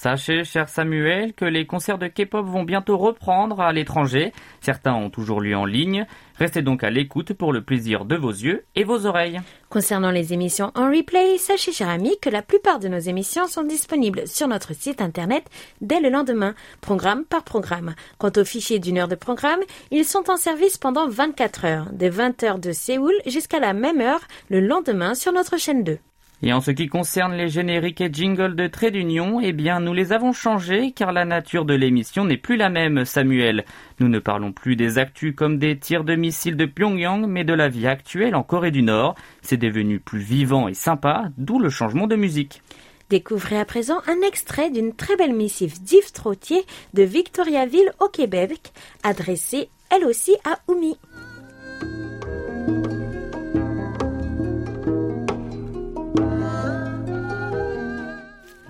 Sachez, 0.00 0.44
cher 0.44 0.68
Samuel, 0.68 1.32
que 1.32 1.44
les 1.44 1.66
concerts 1.66 1.98
de 1.98 2.06
K-pop 2.06 2.46
vont 2.46 2.62
bientôt 2.62 2.96
reprendre 2.96 3.60
à 3.60 3.72
l'étranger. 3.72 4.32
Certains 4.60 4.94
ont 4.94 5.10
toujours 5.10 5.40
lieu 5.40 5.56
en 5.56 5.64
ligne. 5.64 6.06
Restez 6.36 6.62
donc 6.62 6.84
à 6.84 6.90
l'écoute 6.90 7.32
pour 7.32 7.52
le 7.52 7.62
plaisir 7.62 8.04
de 8.04 8.14
vos 8.14 8.30
yeux 8.30 8.64
et 8.76 8.84
vos 8.84 9.06
oreilles. 9.06 9.40
Concernant 9.70 10.12
les 10.12 10.32
émissions 10.32 10.70
en 10.76 10.88
replay, 10.88 11.36
sachez, 11.36 11.72
cher 11.72 11.88
ami, 11.88 12.16
que 12.22 12.30
la 12.30 12.42
plupart 12.42 12.78
de 12.78 12.86
nos 12.86 13.00
émissions 13.00 13.48
sont 13.48 13.64
disponibles 13.64 14.28
sur 14.28 14.46
notre 14.46 14.72
site 14.72 15.00
internet 15.00 15.44
dès 15.80 15.98
le 15.98 16.10
lendemain, 16.10 16.54
programme 16.80 17.24
par 17.24 17.42
programme. 17.42 17.96
Quant 18.18 18.30
aux 18.36 18.44
fichiers 18.44 18.78
d'une 18.78 18.98
heure 18.98 19.08
de 19.08 19.16
programme, 19.16 19.58
ils 19.90 20.04
sont 20.04 20.30
en 20.30 20.36
service 20.36 20.78
pendant 20.78 21.08
24 21.08 21.64
heures, 21.64 21.88
de 21.90 22.08
20 22.08 22.44
heures 22.44 22.60
de 22.60 22.70
Séoul 22.70 23.14
jusqu'à 23.26 23.58
la 23.58 23.72
même 23.72 24.00
heure 24.00 24.22
le 24.48 24.60
lendemain 24.60 25.16
sur 25.16 25.32
notre 25.32 25.56
chaîne 25.56 25.82
2. 25.82 25.98
Et 26.42 26.52
en 26.52 26.60
ce 26.60 26.70
qui 26.70 26.86
concerne 26.86 27.34
les 27.34 27.48
génériques 27.48 28.00
et 28.00 28.12
jingles 28.12 28.54
de 28.54 28.68
Trait 28.68 28.92
d'Union, 28.92 29.40
eh 29.42 29.52
bien, 29.52 29.80
nous 29.80 29.92
les 29.92 30.12
avons 30.12 30.32
changés 30.32 30.92
car 30.92 31.12
la 31.12 31.24
nature 31.24 31.64
de 31.64 31.74
l'émission 31.74 32.24
n'est 32.24 32.36
plus 32.36 32.56
la 32.56 32.68
même, 32.68 33.04
Samuel. 33.04 33.64
Nous 33.98 34.08
ne 34.08 34.20
parlons 34.20 34.52
plus 34.52 34.76
des 34.76 34.98
actus 34.98 35.34
comme 35.34 35.58
des 35.58 35.76
tirs 35.76 36.04
de 36.04 36.14
missiles 36.14 36.56
de 36.56 36.66
Pyongyang, 36.66 37.26
mais 37.26 37.42
de 37.42 37.54
la 37.54 37.68
vie 37.68 37.88
actuelle 37.88 38.36
en 38.36 38.44
Corée 38.44 38.70
du 38.70 38.82
Nord. 38.82 39.16
C'est 39.42 39.56
devenu 39.56 39.98
plus 39.98 40.20
vivant 40.20 40.68
et 40.68 40.74
sympa, 40.74 41.24
d'où 41.38 41.58
le 41.58 41.70
changement 41.70 42.06
de 42.06 42.14
musique. 42.14 42.62
Découvrez 43.10 43.58
à 43.58 43.64
présent 43.64 44.00
un 44.06 44.20
extrait 44.26 44.70
d'une 44.70 44.94
très 44.94 45.16
belle 45.16 45.34
missive 45.34 45.82
d'Yves 45.82 46.12
Trottier 46.12 46.62
de 46.94 47.02
Victoriaville 47.02 47.92
au 48.00 48.08
Québec, 48.08 48.72
adressée 49.02 49.70
elle 49.90 50.04
aussi 50.04 50.36
à 50.44 50.58
Oumi. 50.68 50.96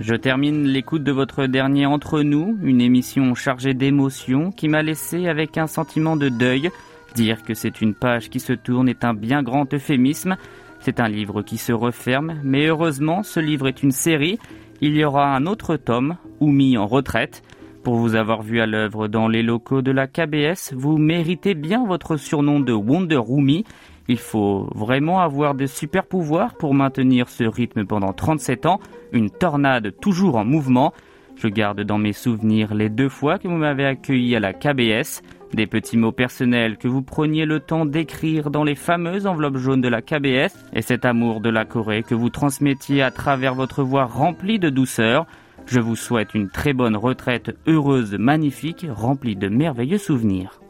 Je 0.00 0.14
termine 0.14 0.64
l'écoute 0.64 1.02
de 1.02 1.12
votre 1.12 1.46
dernier 1.46 1.84
Entre 1.84 2.22
nous, 2.22 2.56
une 2.62 2.80
émission 2.80 3.34
chargée 3.34 3.74
d'émotions 3.74 4.52
qui 4.52 4.68
m'a 4.68 4.82
laissé 4.82 5.28
avec 5.28 5.58
un 5.58 5.66
sentiment 5.66 6.16
de 6.16 6.28
deuil. 6.28 6.70
Dire 7.14 7.42
que 7.42 7.52
c'est 7.52 7.80
une 7.80 7.94
page 7.94 8.30
qui 8.30 8.40
se 8.40 8.52
tourne 8.52 8.88
est 8.88 9.04
un 9.04 9.12
bien 9.12 9.42
grand 9.42 9.72
euphémisme. 9.74 10.36
C'est 10.80 11.00
un 11.00 11.08
livre 11.08 11.42
qui 11.42 11.58
se 11.58 11.72
referme, 11.72 12.40
mais 12.44 12.66
heureusement, 12.66 13.22
ce 13.22 13.40
livre 13.40 13.68
est 13.68 13.82
une 13.82 13.90
série. 13.90 14.38
Il 14.80 14.96
y 14.96 15.04
aura 15.04 15.34
un 15.34 15.46
autre 15.46 15.76
tome, 15.76 16.16
Oumi 16.40 16.78
en 16.78 16.86
retraite. 16.86 17.42
Pour 17.82 17.96
vous 17.96 18.14
avoir 18.14 18.42
vu 18.42 18.60
à 18.60 18.66
l'œuvre 18.66 19.08
dans 19.08 19.28
les 19.28 19.42
locaux 19.42 19.82
de 19.82 19.90
la 19.90 20.06
KBS, 20.06 20.74
vous 20.74 20.96
méritez 20.96 21.54
bien 21.54 21.84
votre 21.86 22.16
surnom 22.16 22.60
de 22.60 22.72
Wonder 22.72 23.20
Oumi. 23.26 23.64
Il 24.08 24.18
faut 24.18 24.68
vraiment 24.74 25.20
avoir 25.20 25.54
de 25.54 25.66
super 25.66 26.06
pouvoirs 26.06 26.54
pour 26.54 26.72
maintenir 26.74 27.28
ce 27.28 27.44
rythme 27.44 27.84
pendant 27.84 28.14
37 28.14 28.64
ans, 28.64 28.80
une 29.12 29.30
tornade 29.30 29.94
toujours 30.00 30.36
en 30.36 30.46
mouvement. 30.46 30.94
Je 31.36 31.46
garde 31.46 31.82
dans 31.82 31.98
mes 31.98 32.14
souvenirs 32.14 32.74
les 32.74 32.88
deux 32.88 33.10
fois 33.10 33.38
que 33.38 33.46
vous 33.46 33.56
m'avez 33.56 33.84
accueilli 33.84 34.34
à 34.34 34.40
la 34.40 34.54
KBS, 34.54 35.22
des 35.52 35.66
petits 35.66 35.98
mots 35.98 36.10
personnels 36.10 36.78
que 36.78 36.88
vous 36.88 37.02
preniez 37.02 37.44
le 37.44 37.60
temps 37.60 37.86
d'écrire 37.86 38.50
dans 38.50 38.64
les 38.64 38.74
fameuses 38.74 39.26
enveloppes 39.26 39.58
jaunes 39.58 39.82
de 39.82 39.88
la 39.88 40.02
KBS, 40.02 40.56
et 40.72 40.82
cet 40.82 41.04
amour 41.04 41.40
de 41.40 41.50
la 41.50 41.66
Corée 41.66 42.02
que 42.02 42.14
vous 42.14 42.30
transmettiez 42.30 43.02
à 43.02 43.10
travers 43.10 43.54
votre 43.54 43.82
voix 43.82 44.04
remplie 44.06 44.58
de 44.58 44.70
douceur. 44.70 45.26
Je 45.66 45.80
vous 45.80 45.96
souhaite 45.96 46.34
une 46.34 46.48
très 46.48 46.72
bonne 46.72 46.96
retraite 46.96 47.54
heureuse, 47.66 48.14
magnifique, 48.18 48.86
remplie 48.90 49.36
de 49.36 49.48
merveilleux 49.48 49.98
souvenirs. 49.98 50.60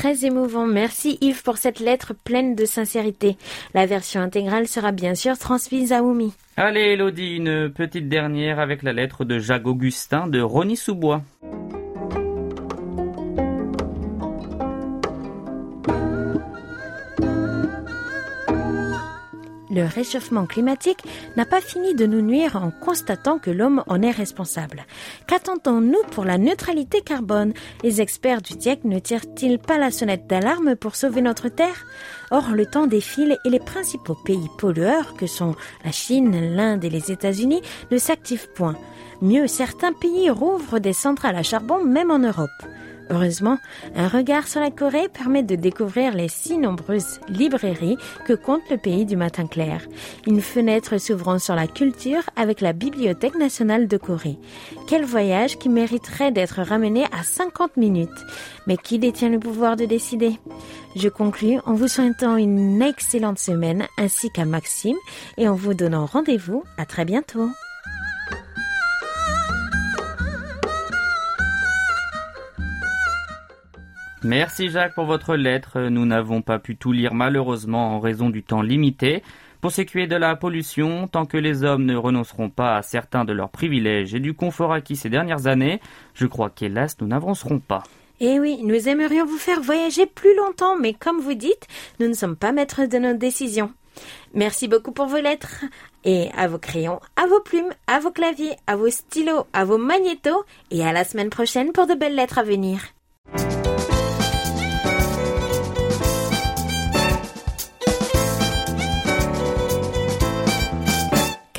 Très 0.00 0.24
émouvant. 0.24 0.66
Merci 0.66 1.18
Yves 1.20 1.42
pour 1.42 1.58
cette 1.58 1.78
lettre 1.78 2.14
pleine 2.14 2.54
de 2.54 2.64
sincérité. 2.64 3.36
La 3.74 3.84
version 3.84 4.22
intégrale 4.22 4.66
sera 4.66 4.92
bien 4.92 5.14
sûr 5.14 5.36
transmise 5.36 5.92
à 5.92 6.02
Oumi. 6.02 6.32
Allez 6.56 6.94
Elodie, 6.94 7.36
une 7.36 7.68
petite 7.68 8.08
dernière 8.08 8.60
avec 8.60 8.82
la 8.82 8.94
lettre 8.94 9.26
de 9.26 9.38
Jacques 9.38 9.66
Augustin 9.66 10.26
de 10.26 10.40
Rony 10.40 10.78
Soubois. 10.78 11.20
Le 19.70 19.84
réchauffement 19.84 20.46
climatique 20.46 21.04
n'a 21.36 21.44
pas 21.44 21.60
fini 21.60 21.94
de 21.94 22.06
nous 22.06 22.22
nuire 22.22 22.56
en 22.56 22.70
constatant 22.70 23.38
que 23.38 23.50
l'homme 23.50 23.84
en 23.86 24.02
est 24.02 24.10
responsable. 24.10 24.84
Qu'attendons-nous 25.28 26.02
pour 26.10 26.24
la 26.24 26.38
neutralité 26.38 27.00
carbone? 27.02 27.52
Les 27.84 28.00
experts 28.00 28.42
du 28.42 28.56
TIEC 28.56 28.84
ne 28.84 28.98
tirent-ils 28.98 29.58
pas 29.58 29.78
la 29.78 29.90
sonnette 29.90 30.26
d'alarme 30.26 30.74
pour 30.74 30.96
sauver 30.96 31.22
notre 31.22 31.48
Terre? 31.48 31.86
Or, 32.32 32.50
le 32.52 32.66
temps 32.66 32.86
défile 32.88 33.38
et 33.44 33.50
les 33.50 33.60
principaux 33.60 34.16
pays 34.24 34.48
pollueurs, 34.58 35.14
que 35.14 35.26
sont 35.26 35.54
la 35.84 35.92
Chine, 35.92 36.54
l'Inde 36.56 36.84
et 36.84 36.90
les 36.90 37.12
États-Unis, 37.12 37.62
ne 37.90 37.98
s'activent 37.98 38.48
point. 38.54 38.76
Mieux, 39.22 39.46
certains 39.46 39.92
pays 39.92 40.30
rouvrent 40.30 40.80
des 40.80 40.92
centrales 40.92 41.36
à 41.36 41.42
charbon 41.42 41.84
même 41.84 42.10
en 42.10 42.18
Europe. 42.18 42.50
Heureusement, 43.10 43.58
un 43.96 44.06
regard 44.06 44.46
sur 44.46 44.60
la 44.60 44.70
Corée 44.70 45.08
permet 45.08 45.42
de 45.42 45.56
découvrir 45.56 46.14
les 46.14 46.28
si 46.28 46.58
nombreuses 46.58 47.20
librairies 47.28 47.96
que 48.24 48.34
compte 48.34 48.62
le 48.70 48.76
pays 48.76 49.04
du 49.04 49.16
matin 49.16 49.48
clair. 49.48 49.82
Une 50.28 50.40
fenêtre 50.40 50.98
s'ouvrant 50.98 51.40
sur 51.40 51.56
la 51.56 51.66
culture 51.66 52.22
avec 52.36 52.60
la 52.60 52.72
Bibliothèque 52.72 53.36
nationale 53.36 53.88
de 53.88 53.96
Corée. 53.96 54.38
Quel 54.86 55.04
voyage 55.04 55.58
qui 55.58 55.68
mériterait 55.68 56.30
d'être 56.30 56.62
ramené 56.62 57.04
à 57.06 57.24
50 57.24 57.76
minutes. 57.76 58.08
Mais 58.68 58.76
qui 58.76 59.00
détient 59.00 59.28
le 59.28 59.40
pouvoir 59.40 59.74
de 59.74 59.86
décider? 59.86 60.38
Je 60.94 61.08
conclus 61.08 61.58
en 61.66 61.74
vous 61.74 61.88
souhaitant 61.88 62.36
une 62.36 62.80
excellente 62.80 63.40
semaine 63.40 63.86
ainsi 63.98 64.30
qu'à 64.30 64.44
Maxime 64.44 64.96
et 65.36 65.48
en 65.48 65.54
vous 65.54 65.74
donnant 65.74 66.06
rendez-vous 66.06 66.62
à 66.76 66.86
très 66.86 67.04
bientôt. 67.04 67.48
Merci 74.22 74.68
Jacques 74.68 74.94
pour 74.94 75.06
votre 75.06 75.34
lettre. 75.34 75.80
Nous 75.80 76.04
n'avons 76.04 76.42
pas 76.42 76.58
pu 76.58 76.76
tout 76.76 76.92
lire 76.92 77.14
malheureusement 77.14 77.96
en 77.96 78.00
raison 78.00 78.28
du 78.28 78.42
temps 78.42 78.60
limité. 78.60 79.22
Pour 79.62 79.72
est 79.78 80.06
de 80.06 80.16
la 80.16 80.36
pollution, 80.36 81.08
tant 81.08 81.24
que 81.24 81.38
les 81.38 81.64
hommes 81.64 81.84
ne 81.84 81.96
renonceront 81.96 82.50
pas 82.50 82.76
à 82.76 82.82
certains 82.82 83.24
de 83.24 83.32
leurs 83.32 83.48
privilèges 83.48 84.14
et 84.14 84.20
du 84.20 84.34
confort 84.34 84.72
acquis 84.72 84.96
ces 84.96 85.08
dernières 85.08 85.46
années, 85.46 85.80
je 86.14 86.26
crois 86.26 86.50
qu'hélas 86.50 86.96
nous 87.00 87.06
n'avancerons 87.06 87.60
pas. 87.60 87.82
Eh 88.20 88.38
oui, 88.38 88.60
nous 88.62 88.88
aimerions 88.88 89.24
vous 89.24 89.38
faire 89.38 89.62
voyager 89.62 90.04
plus 90.04 90.36
longtemps, 90.36 90.76
mais 90.76 90.92
comme 90.92 91.20
vous 91.20 91.34
dites, 91.34 91.66
nous 91.98 92.08
ne 92.08 92.14
sommes 92.14 92.36
pas 92.36 92.52
maîtres 92.52 92.86
de 92.86 92.98
nos 92.98 93.14
décisions. 93.14 93.72
Merci 94.34 94.68
beaucoup 94.68 94.92
pour 94.92 95.06
vos 95.06 95.20
lettres 95.20 95.64
et 96.04 96.28
à 96.36 96.46
vos 96.46 96.58
crayons, 96.58 97.00
à 97.16 97.26
vos 97.26 97.40
plumes, 97.40 97.72
à 97.86 98.00
vos 98.00 98.10
claviers, 98.10 98.56
à 98.66 98.76
vos 98.76 98.90
stylos, 98.90 99.46
à 99.54 99.64
vos 99.64 99.78
magnétos 99.78 100.44
et 100.70 100.84
à 100.84 100.92
la 100.92 101.04
semaine 101.04 101.30
prochaine 101.30 101.72
pour 101.72 101.86
de 101.86 101.94
belles 101.94 102.14
lettres 102.14 102.38
à 102.38 102.42
venir. 102.42 102.80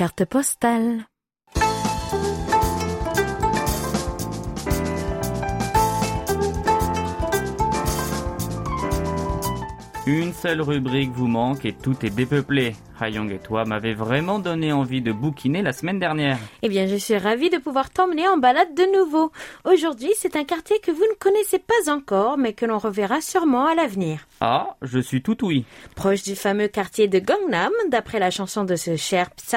Carte 0.02 0.26
postale. 0.26 1.11
Une 10.04 10.32
seule 10.32 10.60
rubrique 10.60 11.12
vous 11.12 11.28
manque 11.28 11.64
et 11.64 11.72
tout 11.72 11.94
est 12.04 12.10
dépeuplé. 12.10 12.74
Hayong 13.00 13.30
et 13.30 13.38
toi 13.38 13.64
m'avez 13.64 13.94
vraiment 13.94 14.40
donné 14.40 14.72
envie 14.72 15.00
de 15.00 15.12
bouquiner 15.12 15.62
la 15.62 15.72
semaine 15.72 16.00
dernière. 16.00 16.38
Eh 16.62 16.68
bien, 16.68 16.88
je 16.88 16.96
suis 16.96 17.16
ravie 17.16 17.50
de 17.50 17.58
pouvoir 17.58 17.88
t'emmener 17.88 18.26
en 18.26 18.36
balade 18.36 18.74
de 18.74 18.98
nouveau. 18.98 19.30
Aujourd'hui, 19.64 20.10
c'est 20.16 20.34
un 20.34 20.42
quartier 20.42 20.80
que 20.80 20.90
vous 20.90 21.04
ne 21.04 21.14
connaissez 21.20 21.60
pas 21.60 21.92
encore, 21.92 22.36
mais 22.36 22.52
que 22.52 22.66
l'on 22.66 22.78
reverra 22.78 23.20
sûrement 23.20 23.66
à 23.66 23.76
l'avenir. 23.76 24.26
Ah, 24.40 24.76
je 24.82 24.98
suis 24.98 25.22
tout 25.22 25.36
oui. 25.44 25.64
Proche 25.94 26.24
du 26.24 26.34
fameux 26.34 26.66
quartier 26.66 27.06
de 27.06 27.20
Gangnam, 27.20 27.72
d'après 27.88 28.18
la 28.18 28.32
chanson 28.32 28.64
de 28.64 28.74
ce 28.74 28.96
cher 28.96 29.30
Psy, 29.36 29.56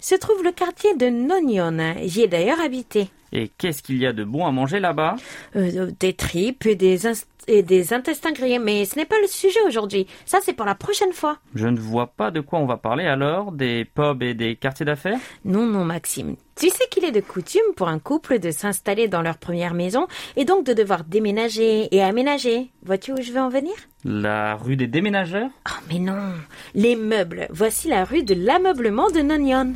se 0.00 0.16
trouve 0.16 0.42
le 0.42 0.50
quartier 0.50 0.96
de 0.96 1.06
Nonyon. 1.06 1.94
J'y 2.02 2.22
ai 2.22 2.26
d'ailleurs 2.26 2.60
habité. 2.60 3.08
Et 3.32 3.50
qu'est-ce 3.58 3.82
qu'il 3.82 3.98
y 3.98 4.06
a 4.06 4.12
de 4.12 4.24
bon 4.24 4.46
à 4.46 4.52
manger 4.52 4.80
là-bas? 4.80 5.16
Euh, 5.56 5.90
des 5.98 6.14
tripes 6.14 6.64
et 6.66 6.76
des, 6.76 7.06
et 7.48 7.62
des 7.62 7.92
intestins 7.92 8.32
grillés, 8.32 8.58
mais 8.58 8.84
ce 8.84 8.96
n'est 8.96 9.04
pas 9.04 9.20
le 9.20 9.26
sujet 9.26 9.60
aujourd'hui. 9.66 10.06
Ça, 10.24 10.38
c'est 10.42 10.52
pour 10.52 10.66
la 10.66 10.74
prochaine 10.74 11.12
fois. 11.12 11.38
Je 11.54 11.68
ne 11.68 11.78
vois 11.78 12.08
pas 12.08 12.30
de 12.30 12.40
quoi 12.40 12.58
on 12.58 12.66
va 12.66 12.76
parler 12.76 13.06
alors, 13.06 13.52
des 13.52 13.84
pubs 13.84 14.22
et 14.22 14.34
des 14.34 14.56
quartiers 14.56 14.86
d'affaires? 14.86 15.18
Non, 15.44 15.66
non, 15.66 15.84
Maxime. 15.84 16.36
Tu 16.56 16.70
sais 16.70 16.86
qu'il 16.90 17.04
est 17.04 17.12
de 17.12 17.20
coutume 17.20 17.74
pour 17.76 17.88
un 17.88 17.98
couple 17.98 18.38
de 18.38 18.50
s'installer 18.50 19.08
dans 19.08 19.20
leur 19.20 19.36
première 19.36 19.74
maison 19.74 20.06
et 20.36 20.46
donc 20.46 20.64
de 20.64 20.72
devoir 20.72 21.04
déménager 21.04 21.94
et 21.94 22.02
aménager. 22.02 22.70
Vois-tu 22.82 23.12
où 23.12 23.20
je 23.20 23.32
veux 23.32 23.40
en 23.40 23.50
venir? 23.50 23.74
La 24.04 24.54
rue 24.54 24.76
des 24.76 24.86
déménageurs? 24.86 25.50
Oh, 25.68 25.82
mais 25.90 25.98
non 25.98 26.32
Les 26.74 26.96
meubles. 26.96 27.46
Voici 27.50 27.88
la 27.88 28.04
rue 28.04 28.22
de 28.22 28.34
l'ameublement 28.34 29.10
de 29.10 29.20
Nonyon. 29.20 29.74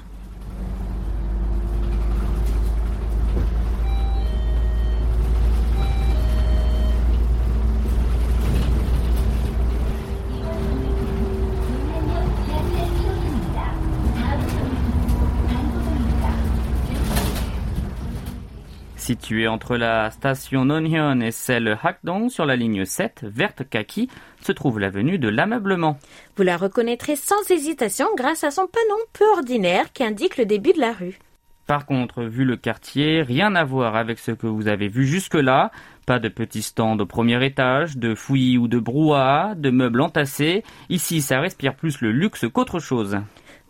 Située 19.10 19.48
entre 19.48 19.76
la 19.76 20.12
station 20.12 20.66
Nonhyun 20.66 21.18
et 21.18 21.32
celle 21.32 21.76
Hakdong 21.82 22.28
sur 22.28 22.46
la 22.46 22.54
ligne 22.54 22.84
7, 22.84 23.24
verte 23.24 23.68
kaki, 23.68 24.08
se 24.40 24.52
trouve 24.52 24.78
l'avenue 24.78 25.18
de 25.18 25.28
l'ameublement. 25.28 25.98
Vous 26.36 26.44
la 26.44 26.56
reconnaîtrez 26.56 27.16
sans 27.16 27.50
hésitation 27.50 28.06
grâce 28.16 28.44
à 28.44 28.52
son 28.52 28.68
panneau 28.68 29.00
peu 29.12 29.24
ordinaire 29.36 29.92
qui 29.92 30.04
indique 30.04 30.36
le 30.36 30.46
début 30.46 30.74
de 30.74 30.78
la 30.78 30.92
rue. 30.92 31.18
Par 31.66 31.86
contre, 31.86 32.22
vu 32.22 32.44
le 32.44 32.56
quartier, 32.56 33.22
rien 33.22 33.56
à 33.56 33.64
voir 33.64 33.96
avec 33.96 34.20
ce 34.20 34.30
que 34.30 34.46
vous 34.46 34.68
avez 34.68 34.86
vu 34.86 35.04
jusque-là. 35.06 35.72
Pas 36.06 36.20
de 36.20 36.28
petits 36.28 36.62
stands 36.62 37.00
au 37.00 37.06
premier 37.06 37.44
étage, 37.44 37.96
de 37.96 38.14
fouillis 38.14 38.58
ou 38.58 38.68
de 38.68 38.78
brouhaha, 38.78 39.56
de 39.56 39.70
meubles 39.70 40.02
entassés. 40.02 40.62
Ici, 40.88 41.20
ça 41.20 41.40
respire 41.40 41.74
plus 41.74 42.00
le 42.00 42.12
luxe 42.12 42.46
qu'autre 42.52 42.78
chose. 42.78 43.18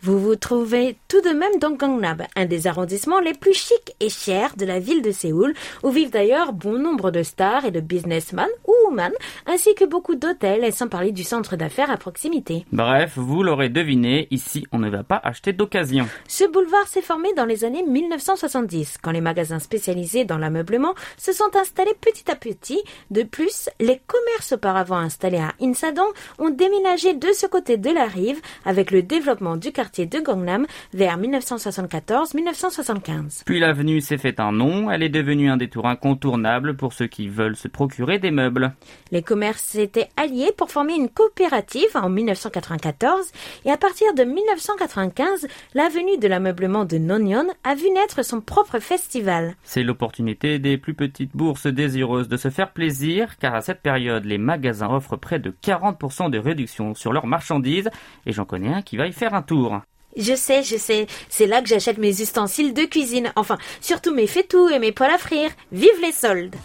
Vous 0.02 0.18
vous 0.18 0.34
trouvez 0.34 0.96
tout 1.08 1.20
de 1.20 1.28
même 1.28 1.58
dans 1.60 1.72
Gangnam, 1.72 2.22
un 2.34 2.46
des 2.46 2.66
arrondissements 2.66 3.20
les 3.20 3.34
plus 3.34 3.52
chics 3.52 3.94
et 4.00 4.08
chers 4.08 4.56
de 4.56 4.64
la 4.64 4.78
ville 4.78 5.02
de 5.02 5.10
Séoul, 5.10 5.52
où 5.82 5.90
vivent 5.90 6.10
d'ailleurs 6.10 6.54
bon 6.54 6.78
nombre 6.78 7.10
de 7.10 7.22
stars 7.22 7.66
et 7.66 7.70
de 7.70 7.80
businessmen 7.80 8.48
ou 8.66 8.72
women, 8.86 9.12
ainsi 9.44 9.74
que 9.74 9.84
beaucoup 9.84 10.14
d'hôtels 10.14 10.64
et 10.64 10.70
sans 10.70 10.88
parler 10.88 11.12
du 11.12 11.22
centre 11.22 11.56
d'affaires 11.56 11.90
à 11.90 11.98
proximité. 11.98 12.64
Bref, 12.72 13.12
vous 13.16 13.42
l'aurez 13.42 13.68
deviné, 13.68 14.26
ici 14.30 14.66
on 14.72 14.78
ne 14.78 14.88
va 14.88 15.02
pas 15.02 15.20
acheter 15.22 15.52
d'occasion. 15.52 16.08
Ce 16.26 16.44
boulevard 16.50 16.86
s'est 16.86 17.02
formé 17.02 17.34
dans 17.34 17.44
les 17.44 17.66
années 17.66 17.84
1970, 17.84 18.96
quand 19.02 19.10
les 19.10 19.20
magasins 19.20 19.58
spécialisés 19.58 20.24
dans 20.24 20.38
l'ameublement 20.38 20.94
se 21.18 21.34
sont 21.34 21.54
installés 21.56 21.94
petit 22.00 22.30
à 22.30 22.36
petit. 22.36 22.82
De 23.10 23.22
plus, 23.22 23.68
les 23.78 24.00
commerces 24.06 24.52
auparavant 24.52 24.96
installés 24.96 25.40
à 25.40 25.52
Insadong 25.60 26.10
ont 26.38 26.48
déménagé 26.48 27.12
de 27.12 27.32
ce 27.34 27.46
côté 27.46 27.76
de 27.76 27.90
la 27.90 28.06
rive 28.06 28.40
avec 28.64 28.92
le 28.92 29.02
développement 29.02 29.58
du 29.58 29.72
quartier 29.72 29.89
de 29.98 30.20
Gangnam 30.20 30.66
vers 30.94 31.18
1974-1975. 31.18 33.42
Puis 33.44 33.59
l'avenue 33.59 34.00
s'est 34.00 34.18
fait 34.18 34.40
un 34.40 34.53
nom, 34.53 34.90
elle 34.90 35.03
est 35.03 35.09
devenue 35.09 35.50
un 35.50 35.57
détour 35.57 35.87
incontournable 35.87 36.76
pour 36.76 36.92
ceux 36.92 37.07
qui 37.07 37.29
veulent 37.29 37.57
se 37.57 37.68
procurer 37.68 38.18
des 38.18 38.31
meubles. 38.31 38.72
Les 39.11 39.22
commerces 39.22 39.62
s'étaient 39.62 40.09
alliés 40.16 40.53
pour 40.57 40.70
former 40.70 40.94
une 40.94 41.09
coopérative 41.09 41.88
en 41.94 42.09
1994 42.09 43.33
et 43.64 43.70
à 43.70 43.76
partir 43.76 44.14
de 44.14 44.24
1995, 44.24 45.46
l'avenue 45.74 46.18
de 46.18 46.29
l'ameublement 46.29 46.85
de 46.85 46.98
Nonyon 46.98 47.46
a 47.64 47.74
vu 47.74 47.90
naître 47.90 48.24
son 48.24 48.40
propre 48.40 48.79
festival. 48.79 49.57
C'est 49.62 49.83
l'opportunité 49.83 50.59
des 50.59 50.79
plus 50.79 50.94
petites 50.94 51.37
bourses 51.37 51.66
désireuses 51.66 52.29
de 52.29 52.37
se 52.37 52.50
faire 52.50 52.72
plaisir, 52.72 53.37
car 53.38 53.55
à 53.55 53.61
cette 53.61 53.83
période, 53.83 54.24
les 54.24 54.38
magasins 54.38 54.90
offrent 54.90 55.16
près 55.16 55.38
de 55.38 55.50
40% 55.50 56.31
de 56.31 56.38
réduction 56.38 56.94
sur 56.94 57.12
leurs 57.12 57.26
marchandises, 57.26 57.90
et 58.26 58.33
j'en 58.33 58.44
connais 58.44 58.72
un 58.72 58.83
qui 58.83 58.96
va 58.96 59.07
y 59.07 59.12
faire 59.12 59.35
un 59.35 59.42
tour. 59.42 59.80
Je 60.16 60.35
sais, 60.35 60.62
je 60.62 60.77
sais, 60.77 61.07
c'est 61.29 61.46
là 61.46 61.62
que 61.62 61.68
j'achète 61.68 61.99
mes 61.99 62.20
ustensiles 62.20 62.75
de 62.75 62.85
cuisine, 62.85 63.33
enfin, 63.37 63.59
surtout 63.81 64.12
mes 64.12 64.27
fétous 64.27 64.68
et 64.68 64.79
mes 64.79 64.92
poêles 64.92 65.12
à 65.12 65.18
frire. 65.18 65.51
Vive 65.73 66.01
les 66.03 66.12
soldes 66.12 66.57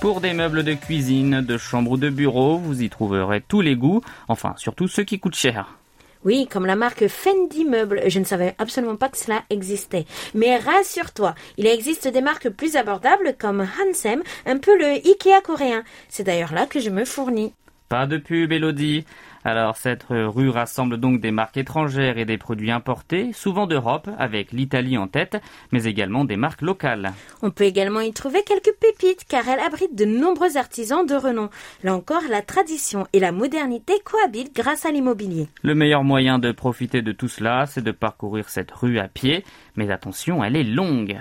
Pour 0.00 0.20
des 0.20 0.32
meubles 0.32 0.62
de 0.62 0.74
cuisine, 0.74 1.40
de 1.40 1.58
chambre 1.58 1.90
ou 1.90 1.96
de 1.96 2.08
bureau, 2.08 2.56
vous 2.56 2.82
y 2.82 2.88
trouverez 2.88 3.40
tous 3.40 3.60
les 3.60 3.74
goûts, 3.74 4.00
enfin 4.28 4.54
surtout 4.56 4.86
ceux 4.86 5.02
qui 5.02 5.18
coûtent 5.18 5.34
cher. 5.34 5.76
Oui, 6.24 6.46
comme 6.46 6.66
la 6.66 6.76
marque 6.76 7.08
Fendi 7.08 7.64
Meubles, 7.64 8.02
je 8.06 8.20
ne 8.20 8.24
savais 8.24 8.54
absolument 8.58 8.94
pas 8.94 9.08
que 9.08 9.18
cela 9.18 9.42
existait. 9.50 10.06
Mais 10.34 10.56
rassure-toi, 10.56 11.34
il 11.56 11.66
existe 11.66 12.06
des 12.06 12.20
marques 12.20 12.48
plus 12.48 12.76
abordables 12.76 13.34
comme 13.38 13.60
Hansem, 13.60 14.22
un 14.46 14.58
peu 14.58 14.78
le 14.78 15.04
Ikea 15.04 15.40
coréen. 15.42 15.82
C'est 16.08 16.24
d'ailleurs 16.24 16.54
là 16.54 16.66
que 16.66 16.78
je 16.78 16.90
me 16.90 17.04
fournis. 17.04 17.52
Pas 17.88 18.06
de 18.06 18.18
pub, 18.18 18.52
Elodie. 18.52 19.04
Alors 19.44 19.76
cette 19.76 20.06
rue 20.08 20.50
rassemble 20.50 20.98
donc 20.98 21.20
des 21.20 21.30
marques 21.30 21.56
étrangères 21.56 22.18
et 22.18 22.24
des 22.24 22.38
produits 22.38 22.70
importés, 22.70 23.32
souvent 23.32 23.66
d'Europe, 23.66 24.08
avec 24.18 24.52
l'Italie 24.52 24.98
en 24.98 25.08
tête, 25.08 25.40
mais 25.72 25.84
également 25.84 26.24
des 26.24 26.36
marques 26.36 26.62
locales. 26.62 27.12
On 27.42 27.50
peut 27.50 27.64
également 27.64 28.00
y 28.00 28.12
trouver 28.12 28.42
quelques 28.42 28.74
pépites 28.78 29.24
car 29.28 29.48
elle 29.48 29.60
abrite 29.60 29.94
de 29.94 30.04
nombreux 30.04 30.56
artisans 30.56 31.06
de 31.06 31.14
renom. 31.14 31.50
Là 31.84 31.94
encore, 31.94 32.22
la 32.28 32.42
tradition 32.42 33.06
et 33.12 33.20
la 33.20 33.32
modernité 33.32 33.94
cohabitent 34.04 34.54
grâce 34.54 34.84
à 34.84 34.90
l'immobilier. 34.90 35.48
Le 35.62 35.74
meilleur 35.74 36.04
moyen 36.04 36.38
de 36.38 36.52
profiter 36.52 37.02
de 37.02 37.12
tout 37.12 37.28
cela, 37.28 37.66
c'est 37.66 37.82
de 37.82 37.92
parcourir 37.92 38.48
cette 38.48 38.70
rue 38.72 38.98
à 38.98 39.08
pied, 39.08 39.44
mais 39.76 39.90
attention, 39.90 40.42
elle 40.42 40.56
est 40.56 40.64
longue. 40.64 41.18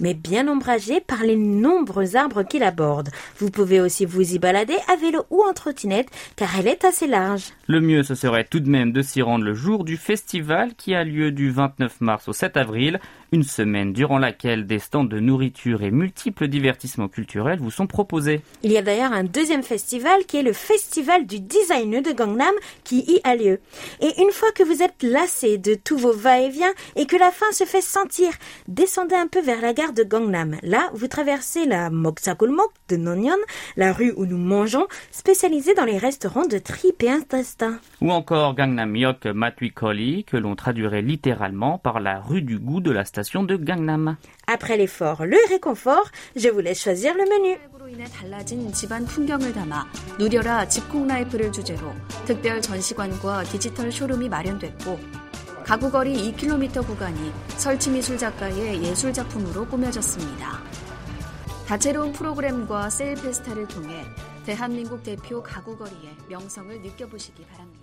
Mais 0.00 0.14
bien 0.14 0.48
ombragée 0.48 1.00
par 1.00 1.22
les 1.22 1.36
nombreux 1.36 2.16
arbres 2.16 2.42
qui 2.42 2.58
la 2.58 2.70
bordent. 2.70 3.10
Vous 3.38 3.50
pouvez 3.50 3.80
aussi 3.80 4.04
vous 4.04 4.34
y 4.34 4.38
balader 4.38 4.76
à 4.88 4.96
vélo 4.96 5.24
ou 5.30 5.42
en 5.42 5.52
trottinette 5.52 6.08
car 6.36 6.48
elle 6.58 6.68
est 6.68 6.84
assez 6.84 7.06
large. 7.06 7.52
Le 7.66 7.80
mieux, 7.80 8.02
ce 8.02 8.14
serait 8.14 8.44
tout 8.44 8.60
de 8.60 8.68
même 8.68 8.92
de 8.92 9.02
s'y 9.02 9.22
rendre 9.22 9.44
le 9.44 9.54
jour 9.54 9.84
du 9.84 9.96
festival 9.96 10.74
qui 10.74 10.94
a 10.94 11.04
lieu 11.04 11.30
du 11.30 11.50
29 11.50 12.00
mars 12.00 12.28
au 12.28 12.32
7 12.32 12.56
avril, 12.56 13.00
Une 13.32 13.44
semaine 13.44 13.92
durant 13.92 14.18
laquelle 14.18 14.66
des 14.66 14.80
stands 14.80 15.04
de 15.04 15.20
nourriture 15.20 15.84
et 15.84 15.92
multiples 15.92 16.48
divertissements 16.48 17.06
culturels 17.06 17.60
vous 17.60 17.70
sont 17.70 17.86
proposés. 17.86 18.40
Il 18.64 18.72
y 18.72 18.76
a 18.76 18.82
d'ailleurs 18.82 19.12
un 19.12 19.22
deuxième 19.22 19.62
festival 19.62 20.24
qui 20.26 20.38
est 20.38 20.42
le 20.42 20.52
festival 20.52 21.28
du 21.28 21.38
design 21.38 22.02
de 22.02 22.10
Gangnam 22.10 22.52
qui 22.82 23.04
y 23.06 23.20
a 23.22 23.36
lieu. 23.36 23.60
Et 24.00 24.20
une 24.20 24.32
fois 24.32 24.50
que 24.50 24.64
vous 24.64 24.82
êtes 24.82 25.04
lassé 25.04 25.58
de 25.58 25.76
tous 25.76 25.96
vos 25.96 26.12
va-et-vient 26.12 26.72
et 26.96 27.06
que 27.06 27.16
la 27.16 27.30
faim 27.30 27.46
se 27.52 27.62
fait 27.62 27.80
sentir, 27.80 28.32
descendez 28.66 29.14
un 29.14 29.28
peu 29.28 29.40
vers 29.40 29.60
la 29.60 29.74
gare 29.74 29.92
de 29.92 30.02
Gangnam. 30.02 30.56
Là, 30.64 30.90
vous 30.94 31.06
traversez 31.06 31.66
la 31.66 31.88
Moksakulmok 31.88 32.72
de 32.88 32.96
Nonyeon, 32.96 33.38
la 33.76 33.92
rue 33.92 34.12
où 34.16 34.26
nous 34.26 34.38
mangeons, 34.38 34.88
spécialisée 35.12 35.74
dans 35.74 35.84
les 35.84 35.98
restaurants 35.98 36.46
de 36.46 36.58
tripes 36.58 37.04
et 37.04 37.10
intestins. 37.10 37.78
Ou 38.00 38.10
encore 38.10 38.56
Gangnam-yok 38.56 39.26
Matwikoli, 39.26 40.24
que 40.24 40.36
l'on 40.36 40.56
traduirait 40.56 41.02
littéralement 41.02 41.78
par 41.78 42.00
la 42.00 42.18
rue 42.18 42.42
du 42.42 42.58
goût 42.58 42.80
de 42.80 42.90
la 42.90 43.04
station 43.04 43.19
de 43.22 43.56
Gangnam. 43.56 44.16
Après 44.46 44.76
l'effort, 44.76 45.24
le 45.24 45.36
réconfort, 45.48 46.10
je 46.36 46.48
vous 46.48 46.60
laisse 46.60 46.82
choisir 46.82 47.14
le 47.14 47.24
menu. 47.28 47.58
인해 47.90 48.04
달라진 48.04 48.72
집안 48.72 49.04
풍경을 49.04 49.52
담아 49.52 49.84
누려라 50.16 50.68
집콕 50.68 51.08
라이프를 51.08 51.50
주제로 51.50 51.92
특별 52.24 52.62
전시관과 52.62 53.42
디지털 53.44 53.90
쇼룸이 53.90 54.28
마련됐고 54.28 54.98
가구거리 55.64 56.32
2km 56.32 56.86
구간이 56.86 57.32
설치미술 57.56 58.16
작가의 58.16 58.82
예술 58.82 59.12
작품으로 59.12 59.66
꾸며졌습니다. 59.66 60.62
다채로운 61.66 62.12
프로그램과 62.12 62.90
세일 62.90 63.14
페스타를 63.16 63.68
통해 63.68 64.04
대한민국 64.44 65.02
대표 65.02 65.42
가구거리의 65.42 66.16
명성을 66.28 66.80
느껴보시기 66.82 67.44
바랍니다. 67.44 67.79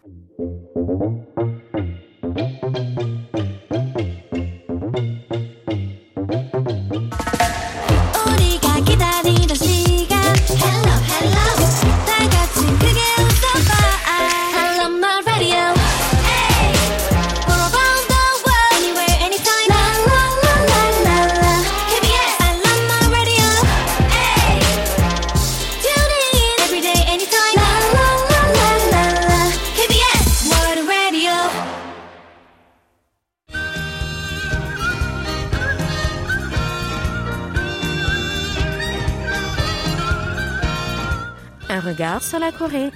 Sur 42.19 42.39
la 42.39 42.51
Corée. 42.51 42.91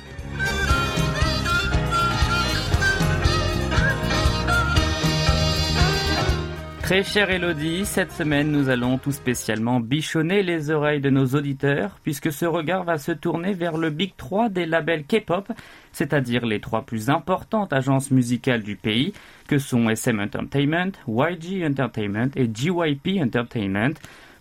Très 6.82 7.01
chère 7.01 7.32
Elodie, 7.32 7.84
cette 7.86 8.12
semaine 8.12 8.51
nous 8.51 8.69
allons 8.69 8.99
tout 8.99 9.12
spécialement 9.12 9.80
bichonner 9.80 10.43
les 10.43 10.69
oreilles 10.69 11.01
de 11.01 11.10
nos 11.10 11.25
auditeurs 11.28 11.97
puisque 12.04 12.32
ce 12.32 12.45
regard 12.45 12.84
va 12.84 12.99
se 12.99 13.12
tourner 13.12 13.54
vers 13.54 13.78
le 13.78 13.89
Big 13.89 14.13
3 14.17 14.49
des 14.49 14.67
labels 14.67 15.06
K-pop, 15.06 15.51
c'est-à-dire 15.93 16.45
les 16.45 16.60
trois 16.60 16.84
plus 16.84 17.10
importantes 17.10 17.73
agences 17.73 18.12
musicales 18.12 18.62
du 18.62 18.75
pays 18.75 19.13
que 19.47 19.58
sont 19.58 19.89
SM 19.89 20.19
Entertainment, 20.19 20.91
YG 21.08 21.65
Entertainment 21.65 22.30
et 22.36 22.47
GYP 22.54 23.19
Entertainment. 23.19 23.95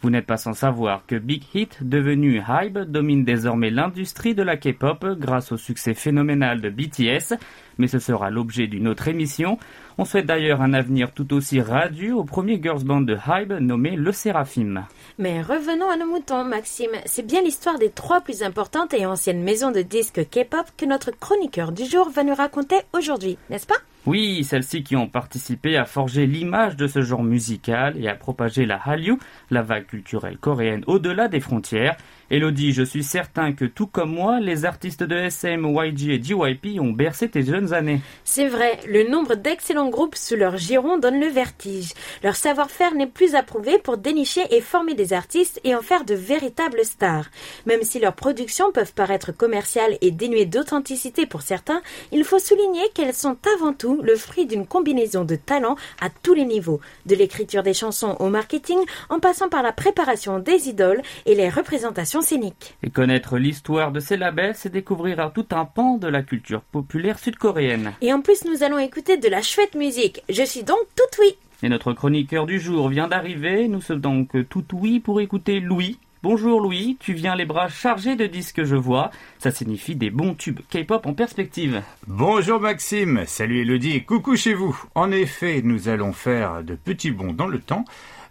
Vous 0.05 0.11
n'êtes 0.11 0.27
pas 0.27 0.37
sans 0.37 0.53
savoir 0.53 1.07
que 1.07 1.15
Big 1.17 1.43
Hit, 1.55 1.79
devenu 1.81 2.43
Hybe, 2.47 2.81
domine 2.81 3.25
désormais 3.25 3.71
l'industrie 3.71 4.35
de 4.35 4.43
la 4.43 4.59
K-pop 4.59 5.03
grâce 5.19 5.51
au 5.51 5.57
succès 5.57 5.95
phénoménal 5.95 6.61
de 6.61 6.69
BTS, 6.69 7.39
mais 7.79 7.87
ce 7.87 7.99
sera 7.99 8.29
l'objet 8.29 8.67
d'une 8.67 8.87
autre 8.87 9.09
émission. 9.09 9.57
On 9.97 10.05
souhaite 10.05 10.27
d'ailleurs 10.27 10.61
un 10.61 10.75
avenir 10.75 11.13
tout 11.13 11.33
aussi 11.33 11.59
radieux 11.59 12.15
au 12.15 12.25
premier 12.25 12.63
girls 12.63 12.85
band 12.85 13.01
de 13.01 13.17
Hybe 13.17 13.55
nommé 13.55 13.97
Le 13.97 14.13
Séraphim. 14.13 14.85
Mais 15.17 15.41
revenons 15.41 15.89
à 15.89 15.97
nos 15.97 16.07
moutons, 16.07 16.45
Maxime. 16.45 16.93
C'est 17.07 17.27
bien 17.27 17.41
l'histoire 17.41 17.79
des 17.79 17.89
trois 17.89 18.21
plus 18.21 18.43
importantes 18.43 18.93
et 18.93 19.07
anciennes 19.07 19.43
maisons 19.43 19.71
de 19.71 19.81
disques 19.81 20.29
K-pop 20.29 20.67
que 20.77 20.85
notre 20.85 21.13
chroniqueur 21.13 21.73
du 21.73 21.87
jour 21.87 22.11
va 22.11 22.25
nous 22.25 22.35
raconter 22.35 22.77
aujourd'hui, 22.93 23.39
n'est-ce 23.49 23.67
pas? 23.67 23.81
Oui, 24.07 24.45
celles-ci 24.45 24.83
qui 24.83 24.97
ont 24.97 25.09
participé 25.09 25.79
à 25.79 25.87
forger 25.87 26.27
l'image 26.27 26.77
de 26.77 26.87
ce 26.87 27.01
genre 27.01 27.23
musical 27.23 27.97
et 27.99 28.07
à 28.07 28.15
propager 28.15 28.67
la 28.67 28.77
Hallyu, 28.77 29.19
la 29.51 29.63
vague 29.63 29.87
culturelle 29.87 30.37
coréenne 30.37 30.85
au-delà 30.87 31.29
des 31.29 31.41
frontières. 31.41 31.97
Elodie, 32.31 32.73
je 32.73 32.83
suis 32.83 33.03
certain 33.03 33.53
que 33.53 33.65
tout 33.65 33.87
comme 33.87 34.13
moi, 34.13 34.41
les 34.41 34.67
artistes 34.67 35.03
de 35.03 35.15
SM, 35.15 35.65
YG 35.65 36.11
et 36.11 36.23
JYP 36.23 36.81
ont 36.81 36.91
bercé 36.91 37.31
tes 37.31 37.43
jeunes 37.43 37.73
années. 37.73 38.01
C'est 38.25 38.49
vrai, 38.49 38.79
le 38.87 39.09
nombre 39.09 39.37
d'excellents 39.37 39.89
groupes 39.89 40.17
sous 40.17 40.37
leur 40.37 40.59
giron 40.59 40.99
donne 40.99 41.21
le 41.21 41.29
vertige. 41.29 41.93
Leur 42.23 42.37
savoir-faire 42.37 42.95
n'est 42.95 43.07
plus 43.07 43.35
approuvé 43.35 43.79
pour 43.79 43.97
dénicher 43.97 44.43
et 44.51 44.61
former 44.61 44.95
des 44.95 45.15
artistes 45.15 45.61
et 45.65 45.75
en 45.75 45.83
faire 45.83 46.05
de 46.05 46.15
véritables 46.15 46.85
stars. 46.85 47.31
Même 47.67 47.83
si 47.83 48.01
leurs 48.01 48.17
productions 48.17 48.73
peuvent 48.73 48.95
paraître 48.95 49.33
commerciales 49.33 49.97
et 50.03 50.11
dénuées 50.11 50.47
d'authenticité 50.47 51.25
pour 51.25 51.41
certains, 51.41 51.81
il 52.13 52.25
faut 52.25 52.39
souligner 52.39 52.89
qu'elles 52.95 53.15
sont 53.15 53.37
avant 53.57 53.73
tout 53.73 53.94
le 54.03 54.17
fruit 54.17 54.47
d'une 54.47 54.67
combinaison 54.67 55.25
de 55.25 55.37
talents 55.37 55.77
à 56.01 56.09
tous 56.11 56.35
les 56.35 56.45
niveaux, 56.45 56.81
de 57.07 57.15
l'écriture 57.15 57.63
des 57.63 57.75
chansons 57.75 58.17
au 58.21 58.29
marketing, 58.29 58.79
en 59.11 59.21
passant 59.21 59.49
par 59.49 59.63
la 59.63 59.73
préparation 59.73 60.39
des 60.39 60.69
idoles 60.69 61.03
et 61.27 61.35
les 61.35 61.49
représentations 61.49 62.21
scéniques. 62.21 62.77
Et 62.83 62.91
connaître 62.91 63.39
l'histoire 63.39 63.93
de 63.93 64.01
ces 64.01 64.17
labels, 64.17 64.55
c'est 64.57 64.73
découvrir 64.73 65.31
tout 65.33 65.47
un 65.53 65.65
pan 65.65 65.97
de 65.97 66.09
la 66.09 66.23
culture 66.23 66.63
populaire 66.63 67.19
sud-coréenne. 67.19 67.93
Et 68.01 68.13
en 68.13 68.21
plus, 68.21 68.45
nous 68.45 68.63
allons 68.63 68.79
écouter 68.79 69.17
de 69.17 69.29
la 69.29 69.43
chouette 69.43 69.75
musique. 69.75 70.23
Je 70.29 70.43
suis 70.43 70.63
donc 70.63 70.79
toute 70.97 71.19
oui. 71.21 71.37
Et 71.63 71.69
notre 71.69 71.93
chroniqueur 71.93 72.47
du 72.47 72.61
jour 72.61 72.89
vient 72.89 73.09
d'arriver. 73.09 73.69
Nous 73.69 73.81
sommes 73.81 74.01
donc 74.01 74.31
tout 74.49 74.65
oui 74.73 75.01
pour 75.01 75.21
écouter 75.21 75.61
Louis. 75.61 75.99
Bonjour 76.25 76.59
Louis, 76.59 76.97
tu 77.01 77.13
viens 77.13 77.37
les 77.37 77.45
bras 77.45 77.69
chargés 77.69 78.17
de 78.17 78.25
disques 78.25 78.65
je 78.65 78.77
vois. 78.77 79.11
Ça 79.39 79.51
signifie 79.51 79.95
des 79.95 80.09
bons 80.09 80.33
tubes 80.33 80.61
K-pop 80.71 81.05
en 81.05 81.13
perspective. 81.13 81.83
Bonjour 82.07 82.59
Maxime, 82.59 83.25
salut 83.27 83.61
Elodie 83.61 84.05
coucou 84.05 84.35
chez 84.35 84.55
vous. 84.55 84.75
En 84.95 85.11
effet, 85.11 85.61
nous 85.63 85.91
allons 85.91 86.15
faire 86.15 86.65
de 86.65 86.77
petits 86.77 87.11
bonds 87.11 87.35
dans 87.35 87.47
le 87.47 87.59
temps 87.59 87.85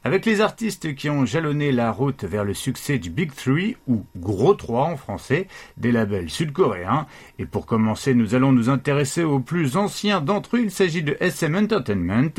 avec 0.03 0.25
les 0.25 0.41
artistes 0.41 0.95
qui 0.95 1.11
ont 1.11 1.23
jalonné 1.23 1.71
la 1.71 1.91
route 1.91 2.23
vers 2.23 2.43
le 2.43 2.55
succès 2.55 2.97
du 2.97 3.11
Big 3.11 3.31
Three 3.31 3.77
ou 3.87 4.07
Gros 4.17 4.55
3 4.55 4.85
en 4.85 4.97
français, 4.97 5.47
des 5.77 5.91
labels 5.91 6.31
sud-coréens. 6.31 7.05
Et 7.37 7.45
pour 7.45 7.67
commencer, 7.67 8.15
nous 8.15 8.33
allons 8.33 8.53
nous 8.53 8.69
intéresser 8.69 9.23
aux 9.23 9.39
plus 9.39 9.77
anciens 9.77 10.19
d'entre 10.19 10.57
eux. 10.57 10.61
Il 10.63 10.71
s'agit 10.71 11.03
de 11.03 11.15
SM 11.19 11.55
Entertainment. 11.55 12.33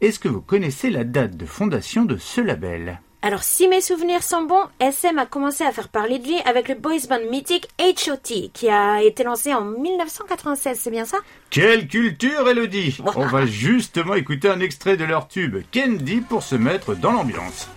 Est-ce 0.00 0.20
que 0.20 0.28
vous 0.28 0.40
connaissez 0.40 0.88
la 0.88 1.02
date 1.02 1.36
de 1.36 1.46
fondation 1.46 2.04
de 2.04 2.16
ce 2.16 2.40
label? 2.40 3.00
Alors, 3.22 3.42
si 3.42 3.68
mes 3.68 3.82
souvenirs 3.82 4.22
sont 4.22 4.42
bons, 4.42 4.64
SM 4.80 5.18
a 5.18 5.26
commencé 5.26 5.62
à 5.62 5.72
faire 5.72 5.88
parler 5.88 6.18
de 6.18 6.26
lui 6.26 6.38
avec 6.46 6.68
le 6.68 6.74
boys 6.74 7.06
band 7.08 7.30
mythique 7.30 7.68
H.O.T. 7.78 8.50
qui 8.54 8.70
a 8.70 9.02
été 9.02 9.24
lancé 9.24 9.52
en 9.52 9.62
1996, 9.62 10.78
c'est 10.80 10.90
bien 10.90 11.04
ça? 11.04 11.18
Quelle 11.50 11.86
culture, 11.86 12.48
Elodie 12.48 12.96
On 13.14 13.26
va 13.26 13.44
justement 13.44 14.14
écouter 14.14 14.48
un 14.48 14.60
extrait 14.60 14.96
de 14.96 15.04
leur 15.04 15.28
tube 15.28 15.58
Candy 15.72 16.22
pour 16.22 16.42
se 16.42 16.54
mettre 16.54 16.94
dans 16.94 17.12
l'ambiance. 17.12 17.68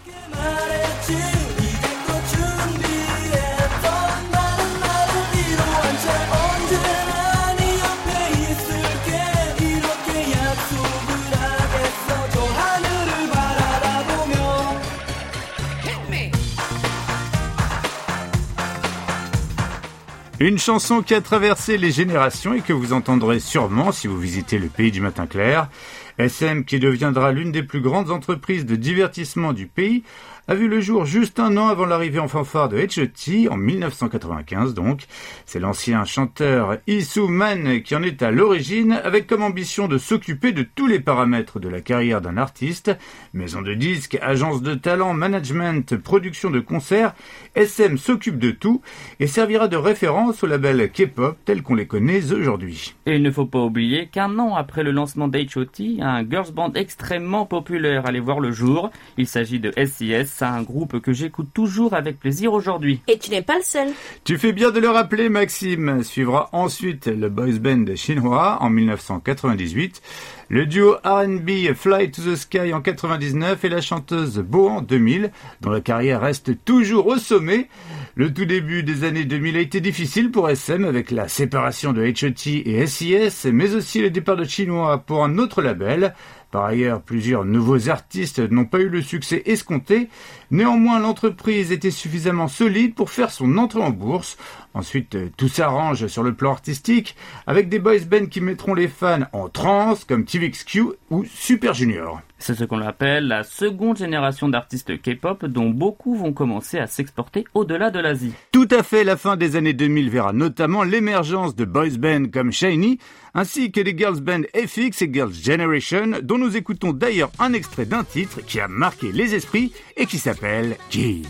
Une 20.43 20.59
chanson 20.59 21.01
qui 21.01 21.13
a 21.13 21.21
traversé 21.21 21.77
les 21.77 21.91
générations 21.91 22.53
et 22.53 22.59
que 22.59 22.73
vous 22.73 22.91
entendrez 22.91 23.39
sûrement 23.39 23.93
si 23.93 24.07
vous 24.07 24.19
visitez 24.19 24.59
le 24.59 24.67
pays 24.67 24.91
du 24.91 24.99
matin 24.99 25.25
clair. 25.25 25.69
SM, 26.17 26.65
qui 26.65 26.79
deviendra 26.79 27.31
l'une 27.31 27.53
des 27.53 27.63
plus 27.63 27.79
grandes 27.79 28.11
entreprises 28.11 28.65
de 28.65 28.75
divertissement 28.75 29.53
du 29.53 29.67
pays, 29.67 30.03
a 30.47 30.55
vu 30.55 30.67
le 30.67 30.81
jour 30.81 31.05
juste 31.05 31.39
un 31.39 31.55
an 31.55 31.67
avant 31.67 31.85
l'arrivée 31.85 32.19
en 32.19 32.27
fanfare 32.27 32.67
de 32.67 32.77
H.O.T. 32.77 33.47
en 33.47 33.55
1995 33.55 34.73
donc. 34.73 35.05
C'est 35.45 35.59
l'ancien 35.59 36.03
chanteur 36.03 36.77
Issou 36.85 37.29
Man 37.29 37.81
qui 37.81 37.95
en 37.95 38.03
est 38.03 38.21
à 38.21 38.29
l'origine 38.29 38.91
avec 38.91 39.25
comme 39.25 39.41
ambition 39.41 39.87
de 39.87 39.97
s'occuper 39.97 40.51
de 40.51 40.63
tous 40.63 40.87
les 40.87 40.99
paramètres 40.99 41.59
de 41.59 41.69
la 41.69 41.79
carrière 41.79 42.19
d'un 42.19 42.35
artiste. 42.35 42.91
Maison 43.33 43.61
de 43.61 43.73
disques, 43.73 44.17
agence 44.21 44.61
de 44.61 44.73
talent, 44.73 45.13
management, 45.13 45.95
production 45.95 46.49
de 46.49 46.59
concerts, 46.59 47.13
SM 47.55 47.97
s'occupe 47.97 48.37
de 48.37 48.51
tout 48.51 48.81
et 49.21 49.27
servira 49.27 49.69
de 49.69 49.77
référence 49.77 50.43
au 50.43 50.47
label 50.47 50.91
K-pop 50.91 51.37
tel 51.45 51.63
qu'on 51.63 51.75
les 51.75 51.87
connaît 51.87 52.33
aujourd'hui. 52.33 52.95
Et 53.05 53.15
il 53.15 53.23
ne 53.23 53.31
faut 53.31 53.45
pas 53.45 53.59
oublier 53.59 54.07
qu'un 54.07 54.37
an 54.39 54.55
après 54.55 54.83
le 54.83 54.91
lancement 54.91 55.29
d'H.O.T., 55.29 56.01
un 56.01 56.27
girls 56.29 56.51
band 56.51 56.73
extrêmement 56.73 57.45
populaire 57.45 58.05
allait 58.05 58.19
voir 58.19 58.39
le 58.39 58.51
jour. 58.51 58.91
Il 59.17 59.27
s'agit 59.27 59.59
de 59.59 59.71
SIS, 59.77 60.32
un 60.41 60.63
groupe 60.63 60.99
que 60.99 61.13
j'écoute 61.13 61.49
toujours 61.53 61.93
avec 61.93 62.19
plaisir 62.19 62.53
aujourd'hui. 62.53 63.01
Et 63.07 63.17
tu 63.17 63.29
n'es 63.31 63.41
pas 63.41 63.57
le 63.57 63.63
seul. 63.63 63.89
Tu 64.23 64.37
fais 64.37 64.53
bien 64.53 64.71
de 64.71 64.79
le 64.79 64.89
rappeler, 64.89 65.29
Maxime. 65.29 66.03
Suivra 66.03 66.49
ensuite 66.51 67.07
le 67.07 67.29
boys 67.29 67.59
band 67.59 67.95
chinois 67.95 68.57
en 68.61 68.69
1998, 68.69 70.01
le 70.49 70.65
duo 70.65 70.95
R&B 71.03 71.73
Fly 71.73 72.11
to 72.11 72.21
the 72.21 72.35
Sky 72.35 72.73
en 72.73 72.81
99 72.81 73.63
et 73.63 73.69
la 73.69 73.81
chanteuse 73.81 74.39
Bo 74.39 74.69
en 74.69 74.81
2000, 74.81 75.31
dont 75.61 75.71
la 75.71 75.81
carrière 75.81 76.21
reste 76.21 76.63
toujours 76.63 77.07
au 77.07 77.17
sommet. 77.17 77.69
Le 78.15 78.33
tout 78.33 78.45
début 78.45 78.83
des 78.83 79.03
années 79.03 79.25
2000 79.25 79.57
a 79.57 79.59
été 79.59 79.81
difficile 79.81 80.31
pour 80.31 80.49
SM 80.49 80.85
avec 80.85 81.09
la 81.11 81.27
séparation 81.27 81.93
de 81.93 82.03
H.O.T. 82.03 82.69
et 82.69 82.85
SIS, 82.85 83.49
mais 83.51 83.73
aussi 83.73 84.01
le 84.01 84.09
départ 84.09 84.35
de 84.35 84.43
Chinois 84.43 84.99
pour 84.99 85.23
un 85.23 85.37
autre 85.37 85.61
label. 85.61 86.13
Par 86.53 86.65
ailleurs, 86.65 87.01
plusieurs 87.01 87.45
nouveaux 87.45 87.89
artistes 87.89 88.37
n'ont 88.37 88.65
pas 88.65 88.79
eu 88.79 88.87
le 88.87 89.01
succès 89.01 89.41
escompté. 89.47 90.07
Néanmoins, 90.51 90.99
l'entreprise 90.99 91.71
était 91.71 91.89
suffisamment 91.89 92.47
solide 92.47 92.93
pour 92.93 93.09
faire 93.09 93.31
son 93.31 93.57
entrée 93.57 93.81
en 93.81 93.89
bourse. 93.89 94.37
Ensuite, 94.73 95.15
euh, 95.15 95.29
tout 95.37 95.47
s'arrange 95.47 96.07
sur 96.07 96.23
le 96.23 96.33
plan 96.33 96.51
artistique 96.51 97.15
avec 97.45 97.69
des 97.69 97.79
boys 97.79 97.99
bands 98.09 98.25
qui 98.25 98.41
mettront 98.41 98.73
les 98.73 98.87
fans 98.87 99.27
en 99.31 99.47
transe 99.49 100.03
comme 100.03 100.25
TVXQ 100.25 100.83
ou 101.11 101.23
Super 101.25 101.73
Junior. 101.73 102.21
C'est 102.39 102.55
ce 102.55 102.63
qu'on 102.65 102.81
appelle 102.81 103.27
la 103.27 103.43
seconde 103.43 103.97
génération 103.97 104.49
d'artistes 104.49 105.01
K-pop 105.01 105.45
dont 105.45 105.69
beaucoup 105.69 106.15
vont 106.15 106.33
commencer 106.33 106.77
à 106.77 106.87
s'exporter 106.87 107.45
au-delà 107.53 107.89
de 107.89 107.99
l'Asie. 107.99 108.33
Tout 108.51 108.67
à 108.71 108.83
fait, 108.83 109.03
la 109.03 109.15
fin 109.15 109.37
des 109.37 109.55
années 109.55 109.73
2000 109.73 110.09
verra 110.09 110.33
notamment 110.33 110.83
l'émergence 110.83 111.55
de 111.55 111.65
boys 111.65 111.97
bands 111.97 112.25
comme 112.33 112.51
Shiny, 112.51 112.97
ainsi 113.33 113.71
que 113.71 113.79
des 113.79 113.97
girls 113.97 114.21
bands 114.21 114.43
FX 114.55 115.03
et 115.03 115.13
Girls 115.13 115.33
Generation, 115.33 116.19
dont 116.21 116.37
nous 116.37 116.57
écoutons 116.57 116.91
d'ailleurs 116.91 117.31
un 117.39 117.53
extrait 117.53 117.85
d'un 117.85 118.03
titre 118.03 118.41
qui 118.45 118.59
a 118.59 118.67
marqué 118.67 119.11
les 119.11 119.35
esprits 119.35 119.71
et 119.95 120.05
qui 120.05 120.17
s'appelle 120.17 120.75
G. 120.89 121.21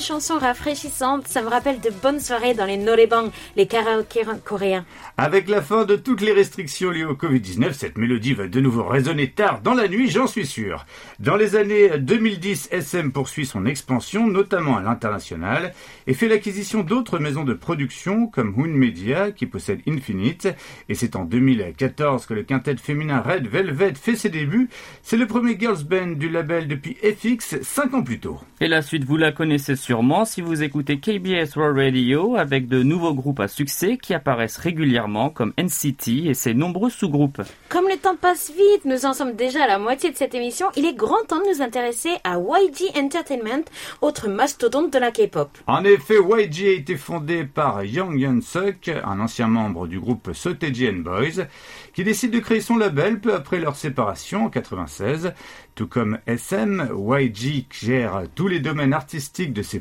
Quelle 0.00 0.06
chanson 0.16 0.38
rafraîchissante, 0.38 1.28
ça 1.28 1.42
me 1.42 1.48
rappelle 1.48 1.78
de 1.78 1.90
bonnes 1.90 2.20
soirées 2.20 2.54
dans 2.54 2.64
les 2.64 2.78
norebang, 2.78 3.30
les 3.54 3.66
karaokés 3.66 4.24
coréens. 4.42 4.86
Avec 5.18 5.46
la 5.46 5.60
fin 5.60 5.84
de 5.84 5.94
toutes 5.94 6.22
les 6.22 6.32
restrictions 6.32 6.90
liées 6.90 7.04
au 7.04 7.12
Covid-19, 7.12 7.74
cette 7.74 7.98
mélodie 7.98 8.32
va 8.32 8.48
de 8.48 8.60
nouveau 8.60 8.84
résonner 8.84 9.30
tard 9.30 9.60
dans 9.60 9.74
la 9.74 9.88
nuit, 9.88 10.10
j'en 10.10 10.26
suis 10.26 10.46
sûr. 10.46 10.86
Dans 11.18 11.36
les 11.36 11.54
années 11.54 11.98
2010, 11.98 12.70
SM 12.72 13.12
poursuit 13.12 13.44
son 13.44 13.66
expansion, 13.66 14.26
notamment 14.26 14.78
à 14.78 14.82
l'international, 14.82 15.74
et 16.06 16.14
fait 16.14 16.28
l'acquisition 16.28 16.80
d'autres 16.80 17.18
maisons 17.18 17.44
de 17.44 17.52
production 17.52 18.26
comme 18.26 18.54
Hoon 18.56 18.72
Media, 18.72 19.32
qui 19.32 19.44
possède 19.44 19.82
Infinite, 19.86 20.48
et 20.88 20.94
c'est 20.94 21.14
en 21.14 21.26
2014 21.26 22.24
que 22.24 22.32
le 22.32 22.44
quintet 22.44 22.76
féminin 22.76 23.20
Red 23.20 23.48
Velvet 23.48 23.92
fait 24.00 24.16
ses 24.16 24.30
débuts. 24.30 24.70
C'est 25.02 25.18
le 25.18 25.26
premier 25.26 25.58
girls 25.58 25.84
band 25.84 26.12
du 26.12 26.30
label 26.30 26.68
depuis 26.68 26.96
FX, 27.02 27.60
5 27.60 27.92
ans 27.92 28.02
plus 28.02 28.20
tôt. 28.20 28.40
Et 28.62 28.68
la 28.68 28.80
suite, 28.80 29.04
vous 29.04 29.18
la 29.18 29.32
connaissez 29.32 29.76
sûrement 29.76 29.89
si 30.24 30.40
vous 30.40 30.62
écoutez 30.62 31.00
KBS 31.00 31.56
World 31.56 31.76
Radio 31.76 32.36
avec 32.36 32.68
de 32.68 32.80
nouveaux 32.80 33.12
groupes 33.12 33.40
à 33.40 33.48
succès 33.48 33.96
qui 33.96 34.14
apparaissent 34.14 34.56
régulièrement 34.56 35.30
comme 35.30 35.52
NCT 35.58 36.28
et 36.28 36.34
ses 36.34 36.54
nombreux 36.54 36.90
sous-groupes. 36.90 37.42
Comme 37.68 37.88
le 37.88 37.96
temps 37.96 38.14
passe 38.14 38.52
vite, 38.52 38.84
nous 38.84 39.04
en 39.04 39.14
sommes 39.14 39.34
déjà 39.34 39.64
à 39.64 39.66
la 39.66 39.80
moitié 39.80 40.12
de 40.12 40.16
cette 40.16 40.36
émission, 40.36 40.68
il 40.76 40.86
est 40.86 40.94
grand 40.94 41.24
temps 41.26 41.40
de 41.40 41.56
nous 41.56 41.60
intéresser 41.60 42.10
à 42.22 42.38
YG 42.38 42.96
Entertainment, 42.96 43.64
autre 44.00 44.28
mastodonte 44.28 44.92
de 44.92 44.98
la 45.00 45.10
K-pop. 45.10 45.50
En 45.66 45.82
effet, 45.82 46.18
YG 46.18 46.68
a 46.68 46.72
été 46.72 46.96
fondé 46.96 47.44
par 47.44 47.82
Young 47.82 48.16
Yun 48.16 48.40
Suk, 48.42 48.92
un 49.04 49.18
ancien 49.18 49.48
membre 49.48 49.88
du 49.88 49.98
groupe 49.98 50.30
Sotejian 50.32 50.98
Boys, 50.98 51.46
qui 51.94 52.04
décide 52.04 52.30
de 52.30 52.38
créer 52.38 52.60
son 52.60 52.76
label 52.76 53.18
peu 53.18 53.34
après 53.34 53.58
leur 53.58 53.74
séparation 53.74 54.44
en 54.44 54.50
96. 54.50 55.32
Tout 55.74 55.88
comme 55.88 56.18
SM, 56.26 56.90
YG 56.94 57.66
gère 57.70 58.22
tous 58.34 58.48
les 58.48 58.60
domaines 58.60 58.92
artistiques 58.92 59.52
de 59.52 59.62
ses 59.62 59.79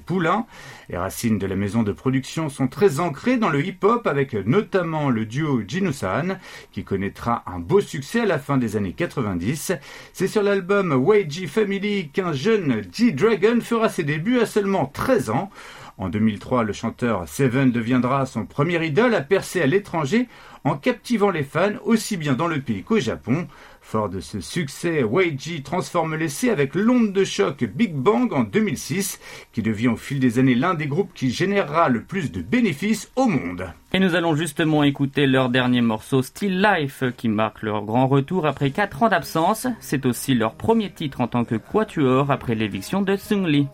Les 0.89 0.97
racines 0.97 1.37
de 1.37 1.47
la 1.47 1.55
maison 1.55 1.83
de 1.83 1.91
production 1.91 2.49
sont 2.49 2.67
très 2.67 2.99
ancrées 2.99 3.37
dans 3.37 3.49
le 3.49 3.65
hip-hop 3.65 4.07
avec 4.07 4.33
notamment 4.33 5.09
le 5.09 5.25
duo 5.25 5.61
Jinusan 5.67 6.37
qui 6.71 6.83
connaîtra 6.83 7.43
un 7.45 7.59
beau 7.59 7.81
succès 7.81 8.21
à 8.21 8.25
la 8.25 8.39
fin 8.39 8.57
des 8.57 8.75
années 8.75 8.93
90. 8.93 9.73
C'est 10.13 10.27
sur 10.27 10.43
l'album 10.43 11.05
YG 11.07 11.47
Family 11.47 12.09
qu'un 12.09 12.33
jeune 12.33 12.83
G-Dragon 12.91 13.59
fera 13.61 13.89
ses 13.89 14.03
débuts 14.03 14.39
à 14.39 14.45
seulement 14.45 14.85
13 14.85 15.29
ans. 15.29 15.49
En 15.97 16.07
2003, 16.07 16.63
le 16.63 16.71
chanteur 16.71 17.27
Seven 17.27 17.71
deviendra 17.71 18.25
son 18.25 18.45
premier 18.45 18.85
idole 18.85 19.13
à 19.13 19.21
percer 19.21 19.61
à 19.61 19.65
l'étranger 19.65 20.29
en 20.63 20.77
captivant 20.77 21.29
les 21.29 21.43
fans 21.43 21.73
aussi 21.83 22.15
bien 22.15 22.33
dans 22.33 22.47
le 22.47 22.61
pays 22.61 22.83
qu'au 22.83 22.99
Japon. 22.99 23.47
Fort 23.89 24.09
de 24.09 24.19
ce 24.19 24.39
succès, 24.39 25.01
YG 25.01 25.63
transforme 25.63 26.15
l'essai 26.15 26.51
avec 26.51 26.75
l'onde 26.75 27.11
de 27.11 27.23
choc 27.23 27.63
Big 27.63 27.91
Bang 27.91 28.31
en 28.33 28.43
2006, 28.43 29.19
qui 29.51 29.63
devient 29.63 29.87
au 29.87 29.95
fil 29.95 30.19
des 30.19 30.37
années 30.37 30.53
l'un 30.53 30.75
des 30.75 30.85
groupes 30.85 31.11
qui 31.15 31.31
générera 31.31 31.89
le 31.89 32.03
plus 32.03 32.31
de 32.31 32.43
bénéfices 32.43 33.11
au 33.15 33.25
monde. 33.25 33.65
Et 33.91 33.99
nous 33.99 34.13
allons 34.13 34.35
justement 34.35 34.83
écouter 34.83 35.25
leur 35.25 35.49
dernier 35.49 35.81
morceau 35.81 36.21
Still 36.21 36.61
Life 36.61 37.03
qui 37.17 37.29
marque 37.29 37.63
leur 37.63 37.83
grand 37.83 38.07
retour 38.07 38.45
après 38.45 38.69
4 38.69 39.01
ans 39.01 39.09
d'absence. 39.09 39.65
C'est 39.79 40.05
aussi 40.05 40.35
leur 40.35 40.53
premier 40.53 40.91
titre 40.91 41.19
en 41.19 41.27
tant 41.27 41.43
que 41.43 41.55
quatuor 41.55 42.29
après 42.29 42.53
l'éviction 42.53 43.01
de 43.01 43.15
Sung 43.15 43.47
Lee. 43.47 43.65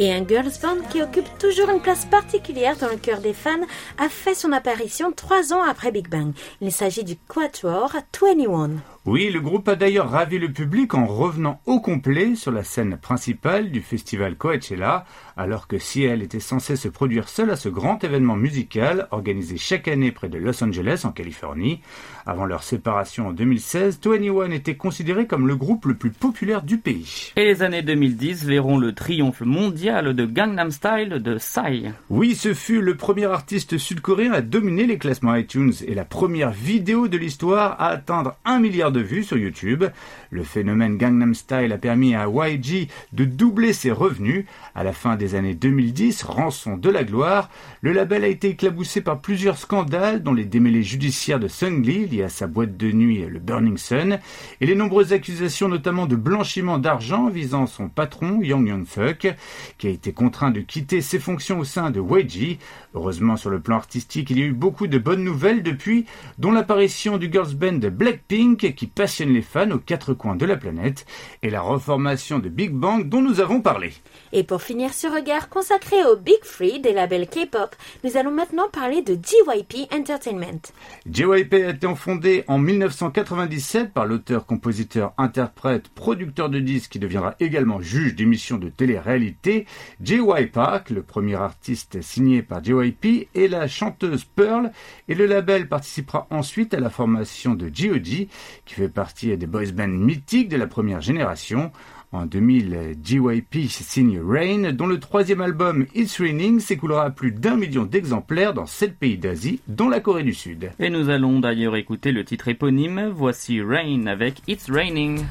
Et 0.00 0.12
un 0.12 0.24
girls 0.24 0.52
band 0.62 0.86
qui 0.90 1.02
occupe 1.02 1.26
toujours 1.38 1.70
une 1.70 1.80
place 1.80 2.04
particulière 2.04 2.76
dans 2.76 2.88
le 2.88 2.96
cœur 2.96 3.18
des 3.18 3.32
fans 3.32 3.66
a 3.98 4.08
fait 4.08 4.34
son 4.34 4.52
apparition 4.52 5.10
trois 5.10 5.52
ans 5.52 5.62
après 5.62 5.90
Big 5.90 6.08
Bang. 6.08 6.32
Il 6.60 6.70
s'agit 6.70 7.02
du 7.02 7.16
Quatuor 7.16 7.92
21. 8.22 8.70
Oui, 9.10 9.30
le 9.30 9.40
groupe 9.40 9.66
a 9.70 9.74
d'ailleurs 9.74 10.10
ravi 10.10 10.38
le 10.38 10.52
public 10.52 10.92
en 10.92 11.06
revenant 11.06 11.62
au 11.64 11.80
complet 11.80 12.34
sur 12.34 12.52
la 12.52 12.62
scène 12.62 12.98
principale 13.00 13.70
du 13.70 13.80
festival 13.80 14.36
Coachella, 14.36 15.06
alors 15.34 15.66
que 15.66 15.78
Ciel 15.78 16.20
était 16.20 16.40
censé 16.40 16.76
se 16.76 16.88
produire 16.88 17.30
seul 17.30 17.48
à 17.48 17.56
ce 17.56 17.70
grand 17.70 18.04
événement 18.04 18.36
musical 18.36 19.08
organisé 19.10 19.56
chaque 19.56 19.88
année 19.88 20.12
près 20.12 20.28
de 20.28 20.36
Los 20.36 20.62
Angeles 20.62 21.04
en 21.04 21.12
Californie. 21.12 21.80
Avant 22.26 22.44
leur 22.44 22.62
séparation 22.62 23.28
en 23.28 23.32
2016, 23.32 23.98
21 24.04 24.50
était 24.50 24.76
considéré 24.76 25.26
comme 25.26 25.48
le 25.48 25.56
groupe 25.56 25.86
le 25.86 25.94
plus 25.94 26.10
populaire 26.10 26.60
du 26.60 26.76
pays. 26.76 27.32
Et 27.36 27.46
les 27.46 27.62
années 27.62 27.80
2010 27.80 28.44
verront 28.44 28.76
le 28.76 28.92
triomphe 28.92 29.40
mondial 29.40 30.12
de 30.12 30.26
Gangnam 30.26 30.70
Style 30.70 31.08
de 31.08 31.36
Psy. 31.36 31.86
Oui, 32.10 32.34
ce 32.34 32.52
fut 32.52 32.82
le 32.82 32.94
premier 32.94 33.24
artiste 33.24 33.78
sud-coréen 33.78 34.32
à 34.32 34.42
dominer 34.42 34.84
les 34.84 34.98
classements 34.98 35.34
iTunes 35.34 35.72
et 35.86 35.94
la 35.94 36.04
première 36.04 36.50
vidéo 36.50 37.08
de 37.08 37.16
l'histoire 37.16 37.80
à 37.80 37.86
atteindre 37.86 38.36
un 38.44 38.58
milliard 38.58 38.92
de 38.92 38.97
vues 39.00 39.24
sur 39.24 39.36
YouTube. 39.36 39.84
Le 40.30 40.42
phénomène 40.42 40.96
Gangnam 40.96 41.34
Style 41.34 41.72
a 41.72 41.78
permis 41.78 42.14
à 42.14 42.28
YG 42.28 42.88
de 43.12 43.24
doubler 43.24 43.72
ses 43.72 43.90
revenus. 43.90 44.44
À 44.74 44.84
la 44.84 44.92
fin 44.92 45.16
des 45.16 45.34
années 45.34 45.54
2010, 45.54 46.22
rançon 46.24 46.76
de 46.76 46.90
la 46.90 47.04
gloire, 47.04 47.50
le 47.80 47.92
label 47.92 48.24
a 48.24 48.28
été 48.28 48.50
éclaboussé 48.50 49.00
par 49.00 49.20
plusieurs 49.20 49.58
scandales 49.58 50.22
dont 50.22 50.34
les 50.34 50.44
démêlés 50.44 50.82
judiciaires 50.82 51.40
de 51.40 51.48
Sung 51.48 51.84
Lee 51.84 52.06
liés 52.06 52.22
à 52.22 52.28
sa 52.28 52.46
boîte 52.46 52.76
de 52.76 52.90
nuit 52.92 53.24
le 53.26 53.38
Burning 53.38 53.76
Sun 53.76 54.18
et 54.60 54.66
les 54.66 54.74
nombreuses 54.74 55.12
accusations 55.12 55.68
notamment 55.68 56.06
de 56.06 56.16
blanchiment 56.16 56.78
d'argent 56.78 57.28
visant 57.28 57.66
son 57.66 57.88
patron 57.88 58.40
Young 58.42 58.68
Young 58.68 58.86
Suk 58.86 59.34
qui 59.78 59.86
a 59.86 59.90
été 59.90 60.12
contraint 60.12 60.50
de 60.50 60.60
quitter 60.60 61.00
ses 61.00 61.18
fonctions 61.18 61.60
au 61.60 61.64
sein 61.64 61.90
de 61.90 62.00
YG. 62.00 62.58
Heureusement 62.94 63.36
sur 63.36 63.50
le 63.50 63.60
plan 63.60 63.76
artistique, 63.76 64.30
il 64.30 64.38
y 64.38 64.42
a 64.42 64.46
eu 64.46 64.52
beaucoup 64.52 64.86
de 64.86 64.98
bonnes 64.98 65.24
nouvelles 65.24 65.62
depuis, 65.62 66.06
dont 66.38 66.52
l'apparition 66.52 67.18
du 67.18 67.30
girls 67.30 67.54
band 67.54 67.78
Blackpink 67.90 68.74
qui 68.74 68.86
passionne 68.90 69.32
les 69.32 69.42
fans 69.42 69.70
aux 69.70 69.78
quatre 69.78 70.14
coins 70.14 70.36
de 70.36 70.46
la 70.46 70.56
planète 70.56 71.06
et 71.42 71.50
la 71.50 71.60
reformation 71.60 72.38
de 72.38 72.48
Big 72.48 72.70
Bang 72.70 73.08
dont 73.08 73.22
nous 73.22 73.40
avons 73.40 73.60
parlé. 73.60 73.92
Et 74.32 74.44
pour 74.44 74.62
finir 74.62 74.92
ce 74.92 75.06
regard 75.06 75.48
consacré 75.48 76.04
au 76.04 76.16
Big 76.16 76.42
Free 76.42 76.80
des 76.80 76.92
labels 76.92 77.28
K-pop, 77.28 77.74
nous 78.04 78.16
allons 78.16 78.30
maintenant 78.30 78.68
parler 78.70 79.02
de 79.02 79.14
JYP 79.14 79.92
Entertainment. 79.92 80.72
JYP 81.10 81.54
a 81.54 81.70
été 81.70 81.94
fondé 81.94 82.44
en 82.48 82.58
1997 82.58 83.92
par 83.92 84.06
l'auteur, 84.06 84.46
compositeur, 84.46 85.12
interprète, 85.18 85.88
producteur 85.88 86.48
de 86.48 86.58
disques 86.58 86.92
qui 86.92 86.98
deviendra 86.98 87.34
également 87.40 87.80
juge 87.80 88.14
d'émissions 88.14 88.58
de 88.58 88.68
télé-réalité, 88.68 89.66
JY 90.02 90.46
Park, 90.52 90.90
le 90.90 91.02
premier 91.02 91.36
artiste 91.36 92.00
signé 92.02 92.42
par 92.42 92.62
JYP, 92.62 93.28
et 93.34 93.48
la 93.48 93.68
chanteuse 93.68 94.24
Pearl, 94.24 94.70
et 95.08 95.14
le 95.14 95.26
label 95.26 95.68
participera 95.68 96.26
ensuite 96.30 96.74
à 96.74 96.80
la 96.80 96.90
formation 96.90 97.54
de 97.54 97.70
G.O.D., 97.72 98.28
qui 98.64 98.74
fait 98.78 98.88
partie 98.88 99.36
des 99.36 99.46
boys 99.46 99.72
bands 99.72 99.88
mythiques 99.88 100.48
de 100.48 100.56
la 100.56 100.68
première 100.68 101.00
génération. 101.00 101.72
En 102.12 102.26
2000, 102.26 102.96
JYP 103.02 103.68
signe 103.68 104.20
Rain, 104.20 104.72
dont 104.72 104.86
le 104.86 105.00
troisième 105.00 105.40
album 105.40 105.86
It's 105.96 106.20
Raining 106.20 106.60
s'écoulera 106.60 107.06
à 107.06 107.10
plus 107.10 107.32
d'un 107.32 107.56
million 107.56 107.84
d'exemplaires 107.84 108.54
dans 108.54 108.66
sept 108.66 108.96
pays 108.96 109.18
d'Asie, 109.18 109.60
dont 109.66 109.88
la 109.88 109.98
Corée 109.98 110.22
du 110.22 110.32
Sud. 110.32 110.70
Et 110.78 110.90
nous 110.90 111.10
allons 111.10 111.40
d'ailleurs 111.40 111.74
écouter 111.74 112.12
le 112.12 112.24
titre 112.24 112.46
éponyme. 112.46 113.10
Voici 113.12 113.60
Rain 113.60 114.06
avec 114.06 114.42
It's 114.46 114.70
Raining. 114.70 115.24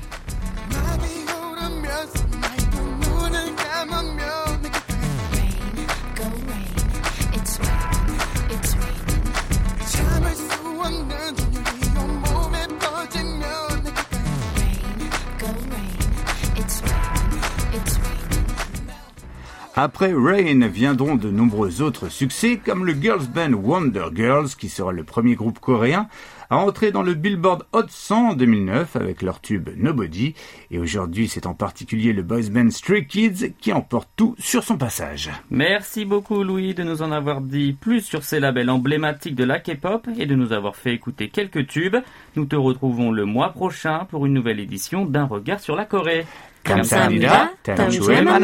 Après 19.77 20.13
Rain 20.13 20.67
viendront 20.69 21.15
de 21.15 21.31
nombreux 21.31 21.81
autres 21.81 22.11
succès 22.11 22.61
comme 22.63 22.85
le 22.85 22.93
girls 22.93 23.27
band 23.27 23.55
Wonder 23.55 24.07
Girls 24.15 24.51
qui 24.59 24.69
sera 24.69 24.93
le 24.93 25.03
premier 25.03 25.35
groupe 25.35 25.61
coréen 25.61 26.09
à 26.51 26.59
entrer 26.59 26.93
dans 26.93 27.03
le 27.03 27.15
Billboard 27.15 27.65
Hot 27.73 27.87
100 27.89 28.15
en 28.15 28.35
2009 28.35 28.97
avec 28.97 29.23
leur 29.23 29.41
tube 29.41 29.71
Nobody 29.79 30.35
et 30.71 30.79
aujourd'hui 30.79 31.27
c'est 31.27 31.47
en 31.47 31.55
particulier 31.55 32.13
le 32.13 32.23
boys 32.23 32.51
band 32.51 32.71
Stray 32.71 33.07
Kids 33.07 33.55
qui 33.59 33.73
emporte 33.73 34.11
tout 34.15 34.35
sur 34.39 34.63
son 34.63 34.77
passage. 34.77 35.31
Merci 35.51 36.05
beaucoup 36.05 36.45
Louis 36.45 36.75
de 36.75 36.83
nous 36.83 37.01
en 37.01 37.11
avoir 37.11 37.41
dit 37.41 37.73
plus 37.73 38.03
sur 38.03 38.25
ces 38.25 38.41
labels 38.41 38.69
emblématiques 38.69 39.35
de 39.35 39.45
la 39.45 39.59
K-pop 39.59 40.07
et 40.19 40.27
de 40.27 40.35
nous 40.35 40.53
avoir 40.53 40.77
fait 40.77 40.93
écouter 40.93 41.31
quelques 41.31 41.67
tubes. 41.67 41.97
Nous 42.37 42.45
te 42.45 42.57
retrouvons 42.57 43.11
le 43.11 43.25
mois 43.25 43.53
prochain 43.53 44.07
pour 44.11 44.27
une 44.27 44.35
nouvelle 44.35 44.61
édition 44.61 45.07
d'un 45.07 45.25
regard 45.25 45.61
sur 45.61 45.77
la 45.77 45.87
Corée. 45.87 46.27
감사합니다. 46.65 47.51
다음 47.65 47.91
주에 47.91 48.21
만 48.21 48.41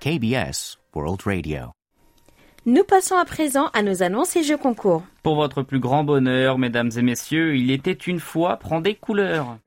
KBS 0.00 0.78
World 0.94 1.20
Radio. 1.26 1.72
Nous 2.64 2.84
passons 2.84 3.16
à 3.16 3.26
présent 3.26 3.66
à 3.74 3.82
nos 3.82 4.02
annonces 4.02 4.34
et 4.34 4.42
jeux 4.42 4.56
concours. 4.56 5.02
Pour 5.22 5.34
votre 5.34 5.60
plus 5.60 5.78
grand 5.78 6.04
bonheur, 6.04 6.56
mesdames 6.56 6.90
et 6.96 7.02
messieurs, 7.02 7.54
il 7.54 7.70
était 7.70 7.92
une 7.92 8.18
fois 8.18 8.56
prend 8.56 8.80
des 8.80 8.94
couleurs. 8.94 9.58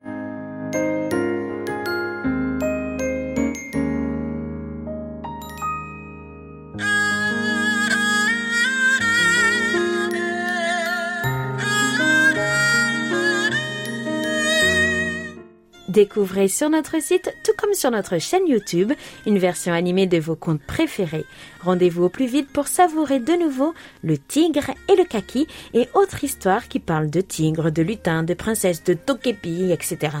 Découvrez 15.94 16.48
sur 16.48 16.70
notre 16.70 17.00
site, 17.00 17.32
tout 17.44 17.52
comme 17.56 17.72
sur 17.72 17.92
notre 17.92 18.18
chaîne 18.18 18.48
YouTube, 18.48 18.92
une 19.26 19.38
version 19.38 19.72
animée 19.72 20.08
de 20.08 20.18
vos 20.18 20.34
contes 20.34 20.60
préférés. 20.60 21.24
Rendez-vous 21.60 22.02
au 22.02 22.08
plus 22.08 22.26
vite 22.26 22.52
pour 22.52 22.66
savourer 22.66 23.20
de 23.20 23.32
nouveau 23.34 23.74
le 24.02 24.18
tigre 24.18 24.72
et 24.88 24.96
le 24.96 25.04
kaki 25.04 25.46
et 25.72 25.86
autres 25.94 26.24
histoires 26.24 26.66
qui 26.66 26.80
parlent 26.80 27.10
de 27.10 27.20
tigres, 27.20 27.70
de 27.70 27.82
lutins, 27.82 28.24
de 28.24 28.34
princesses, 28.34 28.82
de 28.82 28.94
tokepi, 28.94 29.70
etc. 29.70 30.16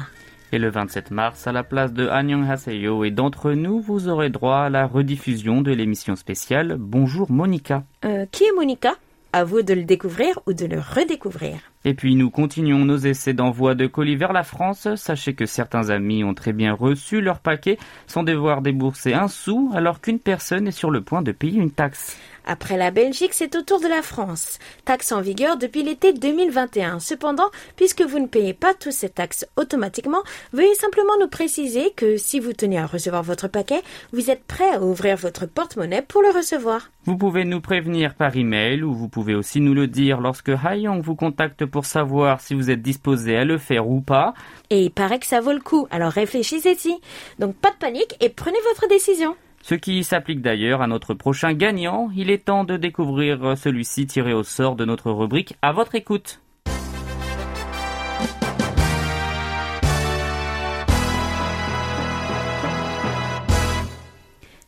Et 0.52 0.58
le 0.58 0.70
27 0.70 1.10
mars, 1.10 1.48
à 1.48 1.52
la 1.52 1.64
place 1.64 1.92
de 1.92 2.06
Annyeong 2.06 2.48
Haseyo 2.48 3.02
et 3.02 3.10
d'entre 3.10 3.50
nous, 3.50 3.80
vous 3.80 4.06
aurez 4.06 4.30
droit 4.30 4.58
à 4.58 4.70
la 4.70 4.86
rediffusion 4.86 5.60
de 5.60 5.72
l'émission 5.72 6.14
spéciale 6.14 6.76
Bonjour 6.78 7.32
Monica. 7.32 7.82
Euh, 8.04 8.26
qui 8.30 8.44
est 8.44 8.52
Monica? 8.54 8.94
À 9.36 9.42
vous 9.42 9.62
de 9.62 9.74
le 9.74 9.82
découvrir 9.82 10.38
ou 10.46 10.52
de 10.52 10.64
le 10.64 10.78
redécouvrir. 10.78 11.56
Et 11.84 11.94
puis 11.94 12.14
nous 12.14 12.30
continuons 12.30 12.84
nos 12.84 12.98
essais 12.98 13.32
d'envoi 13.32 13.74
de 13.74 13.88
colis 13.88 14.14
vers 14.14 14.32
la 14.32 14.44
France. 14.44 14.86
Sachez 14.94 15.34
que 15.34 15.44
certains 15.44 15.90
amis 15.90 16.22
ont 16.22 16.34
très 16.34 16.52
bien 16.52 16.72
reçu 16.72 17.20
leur 17.20 17.40
paquet 17.40 17.76
sans 18.06 18.22
devoir 18.22 18.62
débourser 18.62 19.12
un 19.12 19.26
sou 19.26 19.72
alors 19.74 20.00
qu'une 20.00 20.20
personne 20.20 20.68
est 20.68 20.70
sur 20.70 20.92
le 20.92 21.00
point 21.00 21.20
de 21.20 21.32
payer 21.32 21.60
une 21.60 21.72
taxe. 21.72 22.16
Après 22.46 22.76
la 22.76 22.90
Belgique, 22.90 23.32
c'est 23.32 23.56
au 23.56 23.62
tour 23.62 23.80
de 23.80 23.88
la 23.88 24.02
France. 24.02 24.58
Taxe 24.84 25.12
en 25.12 25.20
vigueur 25.20 25.56
depuis 25.56 25.82
l'été 25.82 26.12
2021. 26.12 27.00
Cependant, 27.00 27.50
puisque 27.76 28.02
vous 28.02 28.18
ne 28.18 28.26
payez 28.26 28.52
pas 28.52 28.74
tous 28.74 28.92
ces 28.92 29.08
taxes 29.08 29.46
automatiquement, 29.56 30.22
veuillez 30.52 30.74
simplement 30.74 31.14
nous 31.20 31.28
préciser 31.28 31.90
que 31.96 32.16
si 32.16 32.40
vous 32.40 32.52
tenez 32.52 32.78
à 32.78 32.86
recevoir 32.86 33.22
votre 33.22 33.48
paquet, 33.48 33.82
vous 34.12 34.30
êtes 34.30 34.44
prêt 34.44 34.74
à 34.74 34.82
ouvrir 34.82 35.16
votre 35.16 35.46
porte-monnaie 35.46 36.02
pour 36.02 36.22
le 36.22 36.28
recevoir. 36.28 36.90
Vous 37.06 37.16
pouvez 37.16 37.44
nous 37.44 37.60
prévenir 37.60 38.14
par 38.14 38.36
email 38.36 38.82
ou 38.82 38.94
vous 38.94 39.08
pouvez 39.08 39.34
aussi 39.34 39.60
nous 39.60 39.74
le 39.74 39.86
dire 39.86 40.20
lorsque 40.20 40.50
Hayong 40.50 41.02
vous 41.02 41.14
contacte 41.16 41.66
pour 41.66 41.84
savoir 41.84 42.40
si 42.40 42.54
vous 42.54 42.70
êtes 42.70 42.82
disposé 42.82 43.36
à 43.36 43.44
le 43.44 43.58
faire 43.58 43.88
ou 43.88 44.00
pas. 44.00 44.34
Et 44.70 44.84
il 44.84 44.90
paraît 44.90 45.18
que 45.18 45.26
ça 45.26 45.40
vaut 45.40 45.52
le 45.52 45.60
coup, 45.60 45.86
alors 45.90 46.12
réfléchissez-y. 46.12 46.94
Donc 47.38 47.56
pas 47.56 47.70
de 47.70 47.76
panique 47.76 48.16
et 48.20 48.28
prenez 48.28 48.58
votre 48.70 48.88
décision. 48.88 49.36
Ce 49.66 49.74
qui 49.74 50.04
s'applique 50.04 50.42
d'ailleurs 50.42 50.82
à 50.82 50.86
notre 50.86 51.14
prochain 51.14 51.54
gagnant. 51.54 52.10
Il 52.14 52.28
est 52.28 52.44
temps 52.44 52.64
de 52.64 52.76
découvrir 52.76 53.56
celui-ci 53.56 54.06
tiré 54.06 54.34
au 54.34 54.42
sort 54.42 54.76
de 54.76 54.84
notre 54.84 55.10
rubrique 55.10 55.56
à 55.62 55.72
votre 55.72 55.94
écoute. 55.94 56.42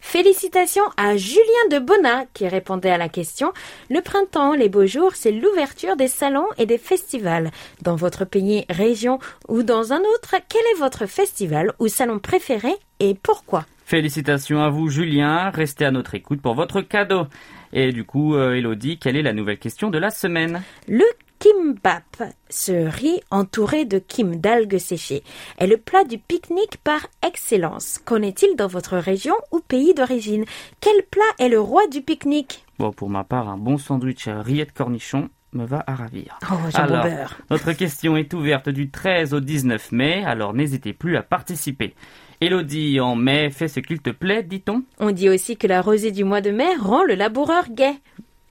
Félicitations 0.01 0.89
à 0.97 1.19
Julien 1.19 1.43
de 1.71 1.79
Bonnat 1.79 2.25
qui 2.33 2.49
répondait 2.49 2.89
à 2.89 2.97
la 2.97 3.11
question 3.11 3.53
Le 3.91 4.01
printemps, 4.01 4.55
les 4.55 4.71
beaux 4.71 4.87
jours, 4.87 5.13
c'est 5.15 5.31
l'ouverture 5.31 5.97
des 5.97 6.09
salons 6.09 6.49
et 6.57 6.65
des 6.65 6.79
festivals. 6.79 7.51
Dans 7.83 7.97
votre 7.97 8.25
pays, 8.25 8.65
région 8.71 9.19
ou 9.49 9.63
dans 9.63 9.93
un 9.93 10.01
autre, 10.01 10.37
quel 10.49 10.63
est 10.73 10.79
votre 10.79 11.05
festival 11.05 11.75
ou 11.81 11.89
salon 11.89 12.19
préféré 12.19 12.73
et 13.01 13.15
pourquoi? 13.15 13.65
Félicitations 13.85 14.63
à 14.63 14.69
vous 14.69 14.89
Julien, 14.89 15.51
restez 15.51 15.85
à 15.85 15.91
notre 15.91 16.15
écoute 16.15 16.41
pour 16.43 16.55
votre 16.55 16.81
cadeau. 16.81 17.27
Et 17.73 17.93
du 17.93 18.05
coup, 18.05 18.35
euh, 18.35 18.55
Elodie, 18.55 18.99
quelle 18.99 19.17
est 19.17 19.23
la 19.23 19.33
nouvelle 19.33 19.59
question 19.59 19.91
de 19.91 19.99
la 19.99 20.11
semaine? 20.11 20.63
Le 20.89 21.05
kimbap, 21.39 22.33
ce 22.49 22.73
riz 22.73 23.21
entouré 23.31 23.85
de 23.85 23.99
kim 23.99 24.37
d'algues 24.37 24.79
séchées, 24.79 25.23
est 25.59 25.67
le 25.67 25.77
plat 25.77 26.05
du 26.05 26.19
pique-nique 26.19 26.79
par 26.83 27.07
excellence. 27.25 27.99
Connaît-il 28.05 28.57
dans 28.57 28.67
votre 28.67 28.97
région 28.97 29.35
ou 29.53 29.61
pays 29.61 29.95
d'origine? 29.95 30.45
Quel 30.81 31.03
plat 31.11 31.23
est 31.39 31.49
le 31.49 31.61
roi 31.61 31.87
du 31.89 32.03
pique-nique? 32.03 32.65
Bon, 32.79 32.93
pour 32.93 33.11
ma 33.11 33.25
part, 33.25 33.49
un 33.49 33.59
bon 33.59 33.79
sandwich 33.79 34.29
à 34.29 34.43
rillettes 34.43 34.73
cornichons 34.73 35.29
me 35.53 35.65
va 35.65 35.83
à 35.87 35.95
ravir. 35.95 36.39
Oh, 36.51 36.57
Alors, 36.75 37.05
beurre. 37.05 37.39
Notre 37.51 37.73
question 37.73 38.17
est 38.17 38.35
ouverte 38.35 38.69
du 38.69 38.91
13 38.91 39.33
au 39.35 39.41
19 39.41 39.93
mai, 39.93 40.25
alors 40.25 40.53
n'hésitez 40.53 40.93
plus 40.93 41.17
à 41.17 41.23
participer. 41.23 41.95
Elodie, 42.43 43.01
en 43.01 43.17
mai, 43.17 43.49
fais 43.49 43.69
ce 43.69 43.81
qu'il 43.81 44.03
te 44.03 44.11
plaît, 44.11 44.43
dit-on 44.43 44.83
On 44.99 45.11
dit 45.11 45.31
aussi 45.31 45.57
que 45.57 45.67
la 45.67 45.81
rosée 45.81 46.13
du 46.13 46.23
mois 46.23 46.43
de 46.43 46.51
mai 46.51 46.75
rend 46.79 47.03
le 47.03 47.15
laboureur 47.15 47.71
gai. 47.71 47.95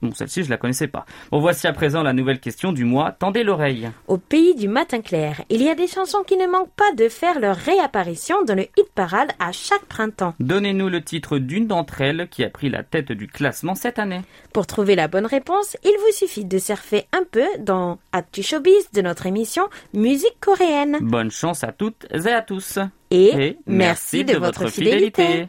Bon, 0.02 0.12
celle-ci, 0.12 0.44
je 0.44 0.50
la 0.50 0.58
connaissais 0.58 0.88
pas. 0.88 1.06
Bon, 1.30 1.40
voici 1.40 1.66
à 1.66 1.72
présent 1.72 2.02
la 2.02 2.12
nouvelle 2.12 2.38
question 2.38 2.72
du 2.72 2.84
mois. 2.84 3.12
Tendez 3.12 3.44
l'oreille. 3.44 3.90
Au 4.08 4.18
pays 4.18 4.54
du 4.54 4.68
matin 4.68 5.00
clair, 5.00 5.42
il 5.48 5.62
y 5.62 5.70
a 5.70 5.74
des 5.74 5.86
chansons 5.86 6.22
qui 6.26 6.36
ne 6.36 6.46
manquent 6.46 6.74
pas 6.76 6.92
de 6.96 7.08
faire 7.08 7.40
leur 7.40 7.56
réapparition 7.56 8.44
dans 8.44 8.54
le 8.54 8.64
hit 8.76 8.90
parade 8.94 9.30
à 9.38 9.52
chaque 9.52 9.86
printemps. 9.86 10.34
Donnez-nous 10.38 10.90
le 10.90 11.02
titre 11.02 11.38
d'une 11.38 11.66
d'entre 11.66 12.02
elles 12.02 12.28
qui 12.30 12.44
a 12.44 12.50
pris 12.50 12.68
la 12.68 12.82
tête 12.82 13.10
du 13.12 13.26
classement 13.26 13.74
cette 13.74 13.98
année. 13.98 14.20
Pour 14.52 14.66
trouver 14.66 14.96
la 14.96 15.08
bonne 15.08 15.26
réponse, 15.26 15.76
il 15.82 15.96
vous 15.98 16.12
suffit 16.12 16.44
de 16.44 16.58
surfer 16.58 17.06
un 17.12 17.24
peu 17.30 17.46
dans 17.58 17.98
Actu 18.12 18.42
Showbiz 18.42 18.90
de 18.92 19.00
notre 19.00 19.26
émission 19.26 19.64
Musique 19.94 20.38
coréenne. 20.40 20.98
Bonne 21.00 21.30
chance 21.30 21.64
à 21.64 21.72
toutes 21.72 22.06
et 22.12 22.32
à 22.32 22.42
tous. 22.42 22.78
Et, 23.10 23.56
merci 23.66 24.24
de, 24.24 24.36
votre 24.36 24.68
fidélité. 24.68 25.48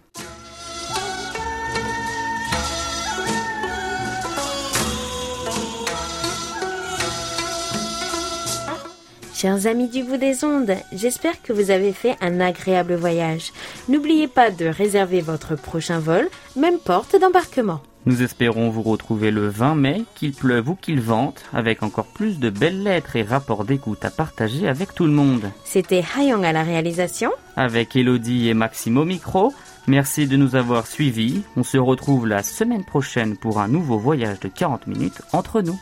Chers 9.36 9.66
amis 9.66 9.88
du 9.88 10.04
bout 10.04 10.18
des 10.18 10.44
ondes, 10.44 10.74
j'espère 10.92 11.40
que 11.42 11.52
vous 11.52 11.70
avez 11.70 11.92
fait 11.92 12.16
un 12.20 12.38
agréable 12.40 12.94
voyage. 12.94 13.52
N'oubliez 13.88 14.28
pas 14.28 14.50
de 14.50 14.66
réserver 14.66 15.20
votre 15.20 15.56
prochain 15.56 15.98
vol, 15.98 16.28
même 16.54 16.78
porte 16.78 17.18
d'embarquement. 17.18 17.80
Nous 18.04 18.22
espérons 18.22 18.68
vous 18.68 18.82
retrouver 18.82 19.30
le 19.30 19.48
20 19.48 19.74
mai, 19.74 20.04
qu'il 20.14 20.32
pleuve 20.32 20.70
ou 20.70 20.74
qu'il 20.74 21.00
vente, 21.00 21.44
avec 21.52 21.82
encore 21.82 22.06
plus 22.06 22.38
de 22.40 22.50
belles 22.50 22.82
lettres 22.82 23.16
et 23.16 23.22
rapports 23.22 23.64
d'écoute 23.64 24.04
à 24.04 24.10
partager 24.10 24.68
avec 24.68 24.94
tout 24.94 25.06
le 25.06 25.12
monde. 25.12 25.50
C'était 25.64 26.04
Hayong 26.16 26.44
à 26.44 26.52
la 26.52 26.62
réalisation. 26.62 27.30
Avec 27.56 27.96
Elodie 27.96 28.48
et 28.48 28.54
Maxime 28.54 28.98
au 28.98 29.04
micro, 29.04 29.52
merci 29.86 30.26
de 30.26 30.36
nous 30.36 30.56
avoir 30.56 30.86
suivis. 30.86 31.42
On 31.56 31.62
se 31.62 31.78
retrouve 31.78 32.26
la 32.26 32.42
semaine 32.42 32.84
prochaine 32.84 33.36
pour 33.36 33.60
un 33.60 33.68
nouveau 33.68 33.98
voyage 33.98 34.40
de 34.40 34.48
40 34.48 34.86
minutes 34.88 35.22
entre 35.32 35.62
nous. 35.62 35.78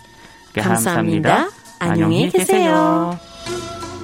감사합니다. 0.52 1.46
안녕히 1.80 2.28
계세요. 2.28 3.18
Thank 3.45 3.83
you. 3.83 3.94